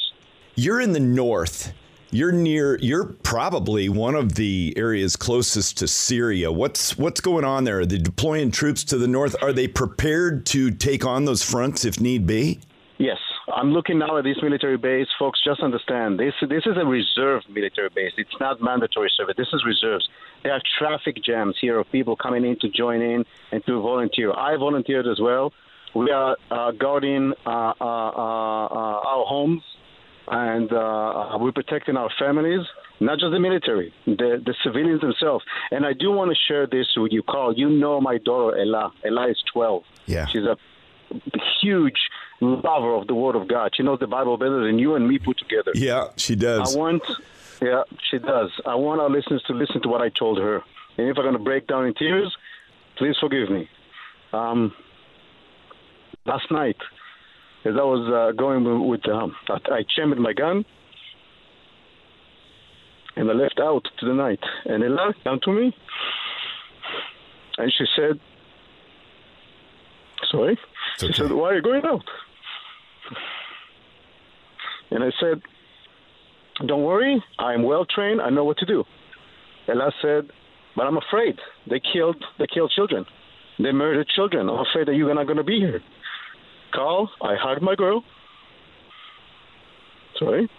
You're 0.56 0.82
in 0.82 0.94
the 0.94 1.00
north. 1.00 1.74
You're 2.12 2.32
near. 2.32 2.78
You're 2.80 3.06
probably 3.06 3.90
one 3.90 4.16
of 4.16 4.36
the 4.36 4.74
areas 4.78 5.16
closest 5.16 5.80
to 5.80 5.88
Syria. 5.88 6.52
What's 6.52 6.98
what's 6.98 7.20
going 7.20 7.44
on 7.44 7.64
there? 7.64 7.80
Are 7.80 7.86
they 7.86 7.98
deploying 7.98 8.52
troops 8.52 8.84
to 8.86 8.98
the 8.98 9.08
north? 9.08 9.36
Are 9.42 9.52
they 9.52 9.68
prepared 9.68 10.46
to 10.48 10.70
take 10.72 11.06
on 11.06 11.26
those 11.26 11.44
fronts 11.44 11.86
if 11.86 12.00
need 12.00 12.28
be? 12.28 12.60
Yes, 13.00 13.18
I'm 13.52 13.72
looking 13.72 14.00
now 14.00 14.18
at 14.18 14.24
this 14.24 14.38
military 14.42 14.78
base, 14.78 15.08
folks. 15.20 15.42
Just 15.44 15.62
understand 15.62 16.20
this. 16.20 16.34
This 16.42 16.64
is 16.66 16.78
a 16.78 16.86
reserve 16.86 17.42
military 17.50 17.90
base. 17.90 18.14
It's 18.18 18.36
not 18.40 18.62
mandatory 18.62 19.12
service. 19.16 19.36
This 19.38 19.50
is 19.54 19.64
reserves. 19.66 20.08
There 20.44 20.54
are 20.54 20.62
traffic 20.80 21.24
jams 21.24 21.58
here 21.60 21.78
of 21.80 21.92
people 21.92 22.16
coming 22.16 22.46
in 22.46 22.58
to 22.62 22.70
join 22.70 23.02
in 23.02 23.26
and 23.52 23.66
to 23.66 23.82
volunteer. 23.82 24.32
I 24.32 24.56
volunteered 24.58 25.08
as 25.08 25.20
well. 25.20 25.52
We 25.94 26.10
are 26.12 26.38
uh, 26.50 26.72
guarding 26.72 27.34
uh, 27.46 27.50
uh, 27.50 27.74
uh, 27.80 28.66
uh 28.66 29.12
our 29.12 29.26
homes 29.26 29.62
and 30.28 30.72
uh, 30.72 31.38
we're 31.40 31.52
protecting 31.52 31.98
our 31.98 32.10
families. 32.18 32.62
Not 33.00 33.20
just 33.20 33.32
the 33.32 33.40
military, 33.40 33.94
the, 34.06 34.42
the 34.46 34.56
civilians 34.64 35.02
themselves. 35.02 35.44
And 35.72 35.86
I 35.86 35.92
do 35.94 36.12
want 36.12 36.32
to 36.32 36.38
share 36.48 36.68
this 36.68 36.88
with 36.96 37.12
you, 37.12 37.22
Karl. 37.24 37.54
You 37.54 37.70
know 37.70 38.00
my 38.00 38.18
daughter, 38.18 38.58
Ella. 38.58 38.94
Ella 39.04 39.30
is 39.30 39.44
12. 39.52 39.84
Yeah. 40.06 40.26
She's 40.28 40.44
a 40.44 40.56
huge 41.62 41.98
lover 42.42 42.96
of 42.96 43.08
the 43.08 43.16
Word 43.16 43.36
of 43.36 43.48
God. 43.48 43.72
She 43.76 43.84
knows 43.84 44.00
the 44.00 44.08
Bible 44.08 44.38
better 44.38 44.66
than 44.66 44.80
you 44.80 44.96
and 44.96 45.08
me 45.08 45.20
put 45.20 45.38
together. 45.38 45.72
Yeah, 45.74 46.10
she 46.18 46.36
does. 46.36 46.76
I 46.76 46.78
want, 46.78 47.04
yeah, 47.62 47.84
she 48.10 48.20
does. 48.20 48.52
I 48.66 48.76
want 48.76 49.02
our 49.02 49.10
listeners 49.10 49.44
to 49.48 49.54
listen 49.54 49.82
to 49.84 49.90
what 49.90 50.02
I 50.02 50.10
told 50.10 50.40
her. 50.40 50.62
And 50.98 51.08
if 51.08 51.18
I'm 51.18 51.24
going 51.24 51.38
to 51.38 51.44
break 51.44 51.68
down 51.68 51.86
in 51.86 51.94
tears, 51.94 52.36
please 52.98 53.16
forgive 53.20 53.50
me. 53.50 53.70
Um, 54.32 54.74
last 56.26 56.52
night, 56.52 56.78
as 57.66 57.74
I 57.80 57.84
was 57.84 58.10
uh, 58.12 58.36
going 58.38 58.88
with, 58.88 59.08
um, 59.08 59.36
I, 59.50 59.54
I 59.72 59.84
chambered 59.96 60.20
my 60.20 60.34
gun 60.34 60.66
and 63.16 63.30
I 63.30 63.34
left 63.34 63.60
out 63.60 63.88
to 64.00 64.06
the 64.06 64.14
night. 64.14 64.40
And 64.66 64.84
Ella 64.84 65.14
came 65.24 65.40
to 65.44 65.52
me 65.52 65.76
and 67.58 67.74
she 67.78 67.86
said, 67.96 68.20
Sorry? 70.32 70.58
Okay. 70.98 71.08
She 71.08 71.22
said, 71.22 71.32
Why 71.32 71.50
are 71.52 71.56
you 71.56 71.62
going 71.62 71.84
out? 71.86 72.04
And 74.92 75.04
I 75.04 75.12
said, 75.20 75.42
Don't 76.68 76.84
worry, 76.84 77.24
I'm 77.40 77.64
well 77.64 77.86
trained, 77.86 78.22
I 78.22 78.30
know 78.30 78.44
what 78.44 78.58
to 78.60 78.66
do. 78.66 78.84
Ella 79.68 79.92
said, 80.02 80.30
But 80.76 80.86
I'm 80.86 80.98
afraid. 80.98 81.40
They 81.70 81.80
killed 81.80 82.24
they 82.38 82.48
killed 82.48 82.72
children. 82.72 83.06
They 83.60 83.72
murdered 83.72 84.08
children. 84.10 84.50
I'm 84.50 84.66
afraid 84.66 84.88
that 84.88 84.96
you're 84.96 85.14
not 85.14 85.28
gonna 85.28 85.44
be 85.44 85.60
here. 85.60 85.82
Karl, 86.74 87.10
I 87.22 87.36
hugged 87.36 87.62
my 87.62 87.76
girl. 87.76 88.04
Sorry. 90.18 90.50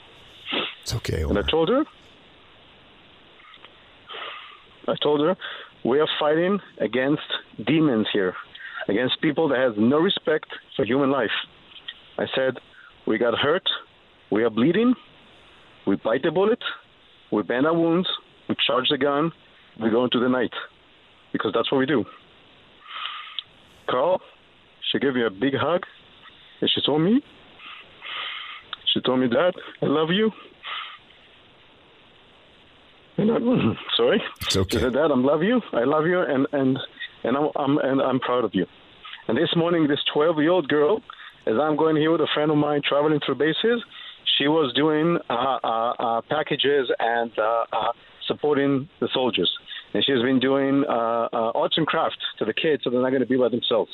It's 0.82 0.94
okay. 0.94 1.22
And 1.22 1.38
I 1.38 1.42
told 1.42 1.68
her, 1.68 1.84
I 4.86 4.94
told 5.02 5.20
her, 5.20 5.36
we 5.84 6.00
are 6.00 6.08
fighting 6.18 6.60
against 6.78 7.22
demons 7.66 8.06
here, 8.12 8.34
against 8.88 9.20
people 9.20 9.48
that 9.48 9.58
has 9.58 9.72
no 9.76 9.98
respect 9.98 10.46
for 10.76 10.84
human 10.84 11.10
life. 11.10 11.30
I 12.18 12.26
said, 12.34 12.58
we 13.06 13.18
got 13.18 13.34
hurt, 13.34 13.68
we 14.30 14.44
are 14.44 14.50
bleeding, 14.50 14.94
we 15.86 15.96
bite 15.96 16.22
the 16.22 16.30
bullet, 16.30 16.62
we 17.32 17.42
bend 17.42 17.66
our 17.66 17.74
wounds, 17.74 18.08
we 18.48 18.54
charge 18.66 18.86
the 18.90 18.98
gun, 18.98 19.32
we 19.80 19.90
go 19.90 20.04
into 20.04 20.20
the 20.20 20.28
night, 20.28 20.52
because 21.32 21.52
that's 21.54 21.70
what 21.72 21.78
we 21.78 21.86
do. 21.86 22.04
Karl, 23.88 24.20
she 24.90 24.98
gave 24.98 25.14
me 25.14 25.24
a 25.24 25.30
big 25.30 25.54
hug, 25.54 25.82
and 26.60 26.70
she 26.74 26.80
told 26.84 27.02
me, 27.02 27.22
she 28.92 29.00
told 29.00 29.20
me, 29.20 29.28
Dad, 29.28 29.54
I 29.82 29.86
love 29.86 30.10
you. 30.10 30.30
And 33.16 33.30
I, 33.32 33.96
sorry. 33.96 34.22
It's 34.40 34.56
okay. 34.56 34.78
She 34.78 34.82
said, 34.82 34.92
Dad, 34.92 35.10
I 35.10 35.16
love 35.16 35.42
you. 35.42 35.60
I 35.72 35.84
love 35.84 36.06
you, 36.06 36.20
and 36.20 36.46
and 36.52 36.78
and 37.24 37.36
I'm, 37.36 37.48
I'm 37.56 37.78
and 37.78 38.00
I'm 38.00 38.20
proud 38.20 38.44
of 38.44 38.54
you. 38.54 38.66
And 39.28 39.36
this 39.36 39.54
morning, 39.56 39.88
this 39.88 40.00
12-year-old 40.14 40.68
girl, 40.68 41.00
as 41.46 41.54
I'm 41.60 41.76
going 41.76 41.96
here 41.96 42.12
with 42.12 42.20
a 42.20 42.28
friend 42.34 42.50
of 42.50 42.56
mine 42.58 42.82
traveling 42.86 43.20
through 43.24 43.36
bases, 43.36 43.82
she 44.38 44.48
was 44.48 44.72
doing 44.74 45.18
uh, 45.30 45.32
uh, 45.64 45.66
uh, 45.98 46.20
packages 46.28 46.90
and 46.98 47.30
uh, 47.38 47.64
uh, 47.72 47.92
supporting 48.26 48.88
the 49.00 49.08
soldiers. 49.12 49.50
And 49.94 50.04
she's 50.04 50.20
been 50.22 50.40
doing 50.40 50.84
uh, 50.88 51.28
uh, 51.32 51.52
arts 51.54 51.76
and 51.78 51.86
crafts 51.86 52.16
to 52.38 52.44
the 52.44 52.52
kids, 52.52 52.82
so 52.84 52.90
they're 52.90 53.00
not 53.00 53.10
going 53.10 53.20
to 53.22 53.26
be 53.26 53.36
by 53.36 53.48
themselves. 53.48 53.90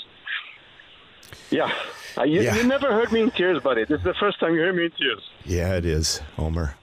Yeah, 1.50 1.70
you, 2.24 2.40
Yeah. 2.42 2.56
you 2.56 2.64
never 2.64 2.88
heard 2.92 3.12
me 3.12 3.20
in 3.20 3.30
tears, 3.32 3.62
buddy. 3.62 3.84
This 3.84 3.98
is 3.98 4.04
the 4.04 4.14
first 4.14 4.40
time 4.40 4.54
you 4.54 4.60
hear 4.60 4.72
me 4.72 4.86
in 4.86 4.90
tears. 4.92 5.20
Yeah, 5.44 5.74
it 5.76 5.84
is, 5.84 6.20
Omer. 6.38 6.74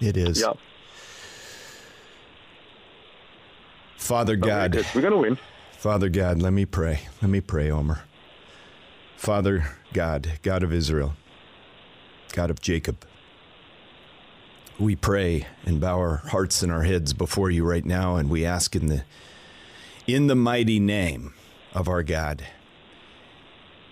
It 0.00 0.16
is. 0.16 0.40
Yeah, 0.42 0.52
Father 3.96 4.36
God, 4.36 4.74
we're 4.94 5.00
going 5.02 5.12
to 5.12 5.18
win. 5.18 5.38
Father 5.78 6.08
God, 6.08 6.42
let 6.42 6.52
me 6.52 6.66
pray. 6.66 7.02
Let 7.22 7.30
me 7.30 7.40
pray, 7.40 7.70
Omer. 7.70 8.00
Father 9.16 9.68
God, 9.92 10.32
God 10.42 10.64
of 10.64 10.72
Israel, 10.72 11.14
God 12.32 12.50
of 12.50 12.60
Jacob, 12.60 13.06
we 14.76 14.96
pray 14.96 15.46
and 15.64 15.80
bow 15.80 15.98
our 15.98 16.16
hearts 16.16 16.64
and 16.64 16.72
our 16.72 16.82
heads 16.82 17.12
before 17.12 17.48
you 17.48 17.64
right 17.64 17.84
now, 17.84 18.16
and 18.16 18.28
we 18.28 18.44
ask 18.44 18.74
in 18.74 18.86
the 18.86 19.04
in 20.08 20.26
the 20.26 20.34
mighty 20.34 20.80
name 20.80 21.32
of 21.72 21.86
our 21.86 22.02
God. 22.02 22.44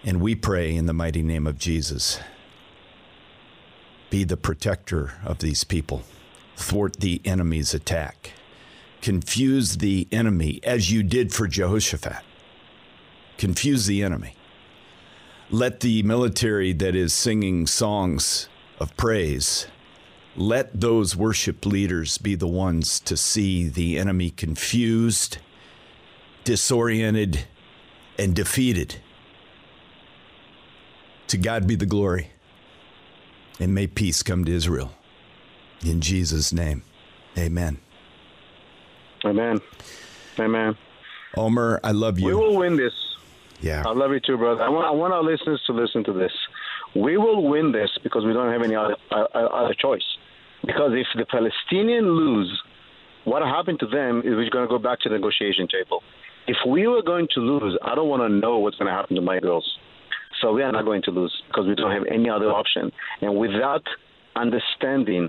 And 0.03 0.21
we 0.21 0.35
pray 0.35 0.75
in 0.75 0.87
the 0.87 0.93
mighty 0.93 1.23
name 1.23 1.47
of 1.47 1.57
Jesus. 1.57 2.19
Be 4.11 4.25
the 4.25 4.37
protector 4.37 5.21
of 5.25 5.39
these 5.39 5.63
people. 5.63 6.03
Thwart 6.57 6.97
the 6.97 7.21
enemy's 7.25 7.75
attack. 7.75 8.33
Confuse 9.03 9.77
the 9.77 10.09
enemy 10.11 10.61
as 10.63 10.91
you 10.91 11.03
did 11.03 11.33
for 11.33 11.47
Jehoshaphat. 11.47 12.23
Confuse 13.39 13.87
the 13.87 14.03
enemy. 14.03 14.35
Let 15.51 15.81
the 15.81 16.03
military 16.03 16.73
that 16.73 16.97
is 16.97 17.13
singing 17.13 17.67
songs 17.67 18.49
of 18.81 18.97
praise, 18.97 19.69
let 20.35 20.81
those 20.81 21.17
worship 21.17 21.65
leaders 21.65 22.19
be 22.19 22.35
the 22.35 22.49
ones 22.49 23.01
to 23.01 23.17
see 23.17 23.69
the 23.69 23.99
enemy 23.99 24.31
confused, 24.31 25.39
disoriented, 26.45 27.47
and 28.19 28.35
defeated. 28.35 28.97
To 31.29 31.37
God 31.37 31.67
be 31.67 31.77
the 31.77 31.87
glory. 31.87 32.31
And 33.59 33.75
may 33.75 33.87
peace 33.87 34.23
come 34.23 34.45
to 34.45 34.53
Israel. 34.53 34.93
In 35.85 36.01
Jesus' 36.01 36.53
name, 36.53 36.83
amen. 37.39 37.79
Amen. 39.25 39.61
Amen. 40.39 40.77
Omer, 41.37 41.81
I 41.83 41.93
love 41.93 42.19
you. 42.19 42.27
We 42.27 42.35
will 42.35 42.57
win 42.57 42.77
this. 42.77 42.93
Yeah. 43.61 43.83
I 43.87 43.93
love 43.93 44.11
you 44.13 44.21
too, 44.21 44.37
brother. 44.37 44.63
I 44.63 44.69
want, 44.69 44.87
I 44.87 44.91
want 44.91 45.13
our 45.13 45.23
listeners 45.23 45.63
to 45.67 45.73
listen 45.73 46.05
to 46.05 46.13
this. 46.13 46.33
We 46.95 47.17
will 47.17 47.49
win 47.49 47.73
this 47.73 47.91
because 48.03 48.25
we 48.25 48.33
don't 48.33 48.53
have 48.53 48.63
any 48.63 48.75
other, 48.75 48.97
uh, 49.11 49.25
other 49.35 49.75
choice. 49.75 50.05
Because 50.65 50.93
if 50.95 51.07
the 51.15 51.25
Palestinians 51.25 52.05
lose, 52.05 52.63
what 53.25 53.43
happened 53.43 53.81
to 53.81 53.87
them 53.87 54.21
is 54.21 54.37
we're 54.37 54.51
going 54.51 54.67
to 54.67 54.71
go 54.71 54.79
back 54.79 55.01
to 55.01 55.09
the 55.09 55.17
negotiation 55.17 55.69
table. 55.69 56.03
If 56.47 56.57
we 56.67 56.87
were 56.87 57.03
going 57.03 57.29
to 57.35 57.41
lose, 57.41 57.77
I 57.83 57.95
don't 57.95 58.09
want 58.09 58.23
to 58.23 58.29
know 58.29 58.59
what's 58.59 58.77
going 58.77 58.87
to 58.87 58.93
happen 58.95 59.17
to 59.17 59.23
my 59.23 59.41
girls. 59.41 59.79
So 60.41 60.53
we 60.53 60.63
are 60.63 60.71
not 60.71 60.85
going 60.85 61.03
to 61.03 61.11
lose 61.11 61.35
because 61.49 61.67
we 61.67 61.75
don't 61.75 61.93
have 61.93 62.05
any 62.11 62.29
other 62.29 62.51
option. 62.51 62.93
And 63.21 63.37
with 63.37 63.51
that 63.53 63.83
understanding, 64.37 65.29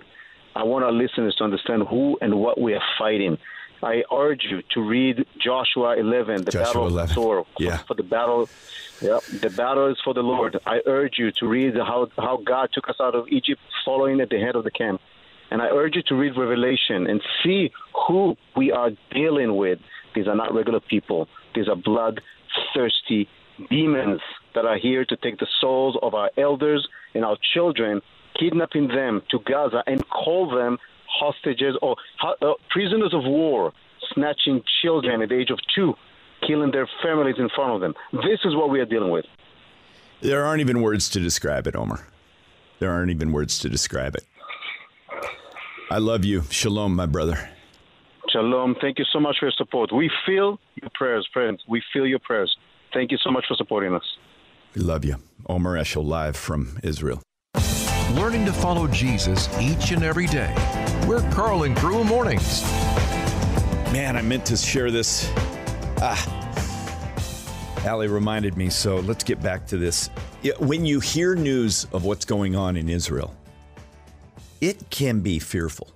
I 0.56 0.63
want 0.63 0.84
our 0.84 0.91
listeners 0.91 1.36
to 1.36 1.44
understand 1.44 1.84
who 1.89 2.17
and 2.22 2.39
what 2.39 2.60
we 2.60 2.74
are 2.74 2.84
fighting. 3.00 3.38
I 3.84 4.03
urge 4.12 4.43
you 4.50 4.62
to 4.74 4.81
read 4.81 5.25
Joshua 5.39 5.98
11, 5.98 6.46
the 6.46 6.51
Joshua 6.51 6.65
battle 6.65 6.86
of 6.86 6.91
11. 6.91 7.15
Zorah. 7.15 7.43
Yeah. 7.60 7.77
For 7.88 7.93
the 7.93 8.03
battle, 8.03 8.50
yeah, 9.01 9.19
the 9.41 9.50
battle 9.50 9.91
is 9.91 9.98
for 10.03 10.13
the 10.13 10.22
Lord. 10.22 10.57
I 10.65 10.79
urge 10.86 11.15
you 11.17 11.31
to 11.39 11.48
read 11.48 11.75
how 11.75 12.07
how 12.17 12.38
God 12.38 12.69
took 12.74 12.89
us 12.89 12.96
out 13.00 13.15
of 13.15 13.27
Egypt, 13.27 13.62
following 13.86 14.19
at 14.22 14.29
the 14.29 14.39
head 14.39 14.55
of 14.55 14.63
the 14.63 14.72
camp. 14.72 15.01
And 15.50 15.62
I 15.62 15.67
urge 15.67 15.96
you 15.96 16.03
to 16.07 16.15
read 16.15 16.38
Revelation 16.38 17.07
and 17.07 17.22
see 17.43 17.72
who 18.07 18.36
we 18.55 18.72
are 18.72 18.89
dealing 19.12 19.55
with. 19.55 19.79
These 20.13 20.27
are 20.27 20.36
not 20.36 20.53
regular 20.53 20.81
people. 20.81 21.27
These 21.55 21.69
are 21.69 21.75
bloodthirsty 21.75 23.29
demons 23.69 24.22
that 24.55 24.65
are 24.65 24.77
here 24.77 25.05
to 25.05 25.15
take 25.15 25.39
the 25.39 25.48
souls 25.62 25.98
of 26.01 26.13
our 26.13 26.31
elders 26.38 26.88
and 27.13 27.24
our 27.24 27.38
children, 27.53 28.01
kidnapping 28.39 28.88
them 28.88 29.22
to 29.31 29.39
Gaza 29.39 29.84
and 29.88 30.03
call 30.10 30.50
them 30.50 30.77
hostages 31.17 31.77
or 31.81 31.95
uh, 32.21 32.53
prisoners 32.69 33.13
of 33.13 33.24
war, 33.24 33.74
snatching 34.13 34.62
children 34.81 35.21
at 35.21 35.29
the 35.29 35.36
age 35.36 35.50
of 35.50 35.59
two, 35.75 35.93
killing 36.47 36.71
their 36.71 36.88
families 37.03 37.36
in 37.38 37.50
front 37.55 37.74
of 37.74 37.81
them. 37.81 37.93
This 38.13 38.39
is 38.45 38.55
what 38.55 38.69
we 38.69 38.79
are 38.79 38.86
dealing 38.86 39.12
with. 39.12 39.25
There 40.21 40.45
aren't 40.45 40.62
even 40.62 40.81
words 40.81 41.09
to 41.09 41.19
describe 41.19 41.67
it, 41.67 41.75
Omer. 41.75 42.07
There 42.79 42.91
aren't 42.91 43.12
even 43.12 43.31
words 43.31 43.59
to 43.59 43.69
describe 43.69 44.15
it. 44.15 44.25
I 45.89 46.00
love 46.00 46.25
you. 46.25 46.43
Shalom, 46.50 46.95
my 46.95 47.05
brother. 47.05 47.50
Shalom. 48.29 48.75
Thank 48.81 49.00
you 49.00 49.05
so 49.12 49.19
much 49.19 49.38
for 49.39 49.45
your 49.45 49.53
support. 49.57 49.91
We 49.93 50.12
feel 50.25 50.59
your 50.75 50.91
prayers, 50.93 51.27
friends. 51.31 51.63
We 51.67 51.81
feel 51.93 52.05
your 52.05 52.19
prayers. 52.19 52.55
Thank 52.93 53.12
you 53.12 53.17
so 53.24 53.31
much 53.31 53.45
for 53.47 53.55
supporting 53.55 53.93
us. 53.93 54.03
We 54.75 54.81
love 54.81 55.05
you. 55.05 55.15
Omer 55.47 55.77
Eshel 55.77 56.05
live 56.05 56.36
from 56.36 56.77
Israel. 56.83 57.21
Learning 58.13 58.45
to 58.45 58.53
follow 58.53 58.87
Jesus 58.87 59.49
each 59.59 59.91
and 59.91 60.01
every 60.01 60.27
day. 60.27 60.53
We're 61.05 61.29
Karl 61.31 61.63
and 61.63 61.75
Crew 61.75 62.05
Mornings. 62.05 62.63
Man, 63.91 64.15
I 64.15 64.21
meant 64.21 64.45
to 64.45 64.55
share 64.55 64.91
this. 64.91 65.29
Ah. 66.01 66.33
Allie 67.85 68.07
reminded 68.07 68.55
me, 68.55 68.69
so 68.69 68.97
let's 69.01 69.23
get 69.23 69.41
back 69.41 69.67
to 69.67 69.77
this. 69.77 70.09
When 70.59 70.85
you 70.85 71.01
hear 71.01 71.35
news 71.35 71.85
of 71.91 72.05
what's 72.05 72.23
going 72.23 72.55
on 72.55 72.77
in 72.77 72.87
Israel, 72.87 73.35
it 74.61 74.89
can 74.89 75.19
be 75.19 75.37
fearful. 75.37 75.89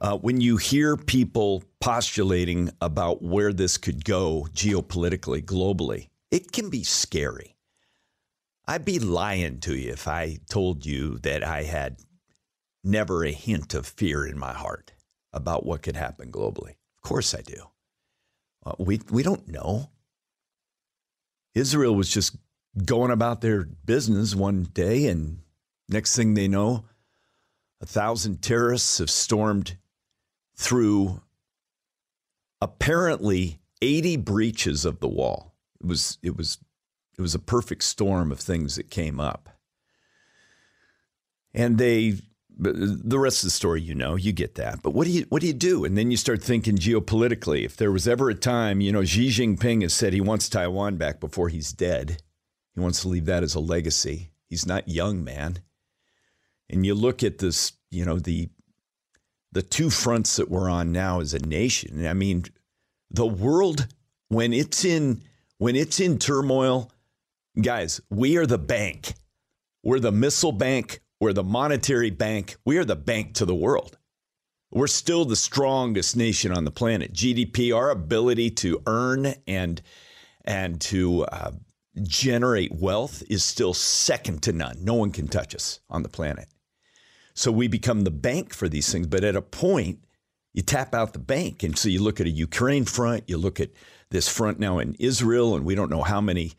Uh, 0.00 0.16
when 0.18 0.40
you 0.40 0.56
hear 0.56 0.96
people 0.96 1.64
postulating 1.80 2.70
about 2.80 3.22
where 3.22 3.52
this 3.52 3.76
could 3.76 4.04
go 4.04 4.46
geopolitically, 4.52 5.44
globally, 5.44 6.08
it 6.30 6.52
can 6.52 6.70
be 6.70 6.84
scary. 6.84 7.53
I'd 8.66 8.84
be 8.84 8.98
lying 8.98 9.60
to 9.60 9.74
you 9.76 9.92
if 9.92 10.08
I 10.08 10.38
told 10.48 10.86
you 10.86 11.18
that 11.18 11.44
I 11.44 11.64
had 11.64 11.98
never 12.82 13.24
a 13.24 13.32
hint 13.32 13.74
of 13.74 13.86
fear 13.86 14.26
in 14.26 14.38
my 14.38 14.52
heart 14.52 14.92
about 15.32 15.66
what 15.66 15.82
could 15.82 15.96
happen 15.96 16.30
globally. 16.30 16.76
Of 16.96 17.02
course 17.02 17.34
I 17.34 17.42
do. 17.42 17.70
Uh, 18.64 18.74
we, 18.78 19.00
we 19.10 19.22
don't 19.22 19.48
know. 19.48 19.90
Israel 21.54 21.94
was 21.94 22.10
just 22.10 22.36
going 22.84 23.10
about 23.10 23.40
their 23.40 23.64
business 23.64 24.34
one 24.34 24.64
day, 24.64 25.06
and 25.06 25.40
next 25.88 26.16
thing 26.16 26.34
they 26.34 26.48
know, 26.48 26.84
a 27.80 27.86
thousand 27.86 28.42
terrorists 28.42 28.98
have 28.98 29.10
stormed 29.10 29.76
through 30.56 31.20
apparently 32.60 33.60
80 33.82 34.16
breaches 34.18 34.84
of 34.84 35.00
the 35.00 35.08
wall. 35.08 35.54
It 35.80 35.86
was 35.86 36.18
it 36.22 36.36
was 36.36 36.58
it 37.18 37.22
was 37.22 37.34
a 37.34 37.40
perfect 37.40 37.84
storm 37.84 38.32
of 38.32 38.40
things 38.40 38.76
that 38.76 38.90
came 38.90 39.20
up. 39.20 39.50
And 41.54 41.78
they, 41.78 42.10
uh, 42.64 42.72
the 42.74 43.18
rest 43.18 43.38
of 43.42 43.48
the 43.48 43.50
story 43.52 43.82
you 43.82 43.94
know, 43.94 44.16
you 44.16 44.32
get 44.32 44.56
that. 44.56 44.82
But 44.82 44.92
what 44.94 45.06
do 45.06 45.12
you 45.12 45.26
what 45.30 45.40
do 45.42 45.48
you 45.48 45.54
do? 45.54 45.84
And 45.84 45.96
then 45.98 46.10
you 46.10 46.16
start 46.16 46.42
thinking 46.42 46.76
geopolitically. 46.76 47.64
If 47.64 47.76
there 47.76 47.92
was 47.92 48.08
ever 48.08 48.30
a 48.30 48.34
time, 48.34 48.80
you 48.80 48.92
know, 48.92 49.04
Xi 49.04 49.28
Jinping 49.28 49.82
has 49.82 49.94
said 49.94 50.12
he 50.12 50.20
wants 50.20 50.48
Taiwan 50.48 50.96
back 50.96 51.20
before 51.20 51.48
he's 51.50 51.72
dead. 51.72 52.22
He 52.74 52.80
wants 52.80 53.02
to 53.02 53.08
leave 53.08 53.26
that 53.26 53.42
as 53.44 53.54
a 53.54 53.60
legacy. 53.60 54.30
He's 54.48 54.66
not 54.66 54.88
young, 54.88 55.24
man. 55.24 55.58
and 56.68 56.84
you 56.86 56.94
look 56.94 57.22
at 57.22 57.38
this, 57.38 57.72
you 57.90 58.04
know, 58.04 58.18
the 58.18 58.48
the 59.52 59.62
two 59.62 59.90
fronts 59.90 60.36
that 60.36 60.50
we're 60.50 60.70
on 60.70 60.92
now 60.92 61.20
as 61.20 61.34
a 61.34 61.38
nation. 61.38 62.06
I 62.06 62.14
mean, 62.14 62.44
the 63.10 63.26
world 63.26 63.86
when 64.28 64.52
it's 64.52 64.84
in 64.84 65.22
when 65.58 65.76
it's 65.76 66.00
in 66.00 66.18
turmoil, 66.18 66.92
guys, 67.60 68.00
we 68.10 68.36
are 68.36 68.46
the 68.46 68.58
bank. 68.58 69.14
We're 69.82 70.00
the 70.00 70.12
missile 70.12 70.52
bank, 70.52 71.00
we're 71.20 71.34
the 71.34 71.44
monetary 71.44 72.10
bank, 72.10 72.56
we 72.64 72.78
are 72.78 72.86
the 72.86 72.96
bank 72.96 73.34
to 73.34 73.44
the 73.44 73.54
world. 73.54 73.98
We're 74.70 74.86
still 74.86 75.24
the 75.24 75.36
strongest 75.36 76.16
nation 76.16 76.52
on 76.52 76.64
the 76.64 76.70
planet. 76.70 77.12
GDP, 77.12 77.76
our 77.76 77.90
ability 77.90 78.50
to 78.50 78.82
earn 78.86 79.34
and 79.46 79.80
and 80.46 80.80
to 80.80 81.24
uh, 81.24 81.52
generate 82.02 82.72
wealth 82.72 83.22
is 83.28 83.44
still 83.44 83.72
second 83.72 84.42
to 84.42 84.52
none. 84.52 84.78
No 84.82 84.94
one 84.94 85.12
can 85.12 85.28
touch 85.28 85.54
us 85.54 85.80
on 85.88 86.02
the 86.02 86.08
planet. 86.08 86.48
So 87.34 87.52
we 87.52 87.68
become 87.68 88.02
the 88.02 88.10
bank 88.10 88.52
for 88.52 88.68
these 88.68 88.90
things. 88.90 89.06
But 89.06 89.22
at 89.22 89.36
a 89.36 89.42
point, 89.42 90.00
you 90.52 90.62
tap 90.62 90.94
out 90.94 91.12
the 91.12 91.18
bank. 91.18 91.62
And 91.62 91.78
so 91.78 91.88
you 91.88 92.02
look 92.02 92.20
at 92.20 92.26
a 92.26 92.30
Ukraine 92.30 92.84
front, 92.84 93.24
you 93.28 93.38
look 93.38 93.60
at 93.60 93.70
this 94.10 94.28
front 94.28 94.58
now 94.58 94.78
in 94.78 94.94
Israel, 94.98 95.54
and 95.54 95.64
we 95.64 95.74
don't 95.74 95.90
know 95.90 96.02
how 96.02 96.20
many. 96.20 96.52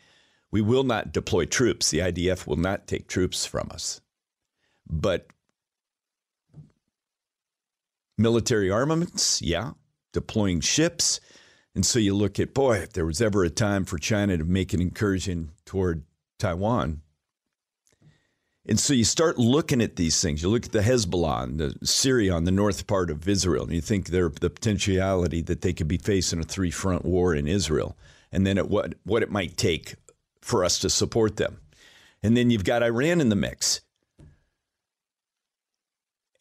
We 0.55 0.61
will 0.61 0.85
not 0.85 1.11
deploy 1.11 1.43
troops. 1.43 1.89
The 1.89 1.99
IDF 1.99 2.47
will 2.47 2.55
not 2.55 2.87
take 2.87 3.09
troops 3.09 3.45
from 3.45 3.67
us. 3.73 3.99
But 4.89 5.27
military 8.17 8.71
armaments, 8.71 9.41
yeah, 9.41 9.71
deploying 10.13 10.61
ships. 10.61 11.19
And 11.75 11.85
so 11.85 11.99
you 11.99 12.15
look 12.15 12.39
at, 12.39 12.53
boy, 12.53 12.77
if 12.77 12.93
there 12.93 13.05
was 13.05 13.21
ever 13.21 13.43
a 13.43 13.49
time 13.49 13.83
for 13.83 13.97
China 13.97 14.37
to 14.37 14.45
make 14.45 14.71
an 14.71 14.79
incursion 14.79 15.51
toward 15.65 16.03
Taiwan. 16.39 17.01
And 18.65 18.79
so 18.79 18.93
you 18.93 19.03
start 19.03 19.37
looking 19.37 19.81
at 19.81 19.97
these 19.97 20.21
things. 20.21 20.41
You 20.41 20.47
look 20.47 20.67
at 20.67 20.71
the 20.71 20.79
Hezbollah 20.79 21.43
and 21.43 21.59
the 21.59 21.77
Syria 21.85 22.31
on 22.31 22.45
the 22.45 22.51
north 22.51 22.87
part 22.87 23.11
of 23.11 23.27
Israel, 23.27 23.65
and 23.65 23.73
you 23.73 23.81
think 23.81 24.07
there 24.07 24.29
the 24.29 24.49
potentiality 24.49 25.41
that 25.41 25.63
they 25.63 25.73
could 25.73 25.89
be 25.89 25.97
facing 25.97 26.39
a 26.39 26.43
three 26.43 26.71
front 26.71 27.03
war 27.03 27.35
in 27.35 27.45
Israel, 27.45 27.97
and 28.31 28.47
then 28.47 28.57
at 28.57 28.69
what 28.69 28.93
what 29.03 29.21
it 29.21 29.29
might 29.29 29.57
take 29.57 29.95
for 30.45 30.63
us 30.63 30.77
to 30.77 30.89
support 30.91 31.37
them. 31.37 31.59
And 32.21 32.37
then 32.37 32.51
you've 32.51 32.63
got 32.63 32.83
Iran 32.83 33.19
in 33.19 33.29
the 33.29 33.35
mix. 33.35 33.81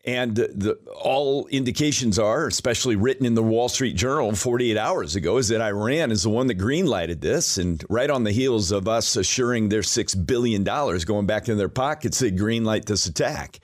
And 0.05 0.37
the, 0.37 0.79
all 0.95 1.47
indications 1.47 2.19
are, 2.19 2.47
especially 2.47 2.97
written 2.97 3.25
in 3.25 3.35
the 3.35 3.43
Wall 3.43 3.71
Street 3.71 3.97
Journal 3.97 4.35
48 4.35 4.77
hours 4.77 5.17
ago, 5.17 5.39
is 5.39 5.49
that 5.49 5.63
Iran 5.63 6.13
is 6.13 6.25
the 6.25 6.29
one 6.29 6.49
that 6.49 6.59
greenlighted 6.59 7.23
this. 7.23 7.57
And 7.57 7.83
right 7.89 8.11
on 8.11 8.25
the 8.25 8.31
heels 8.31 8.71
of 8.71 8.87
us 8.87 9.17
assuring 9.17 9.71
their 9.71 9.81
$6 9.81 10.27
billion 10.27 10.63
going 10.63 11.25
back 11.25 11.49
in 11.49 11.57
their 11.57 11.71
pockets, 11.71 12.19
they 12.19 12.31
greenlight 12.31 12.85
this 12.85 13.07
attack 13.07 13.61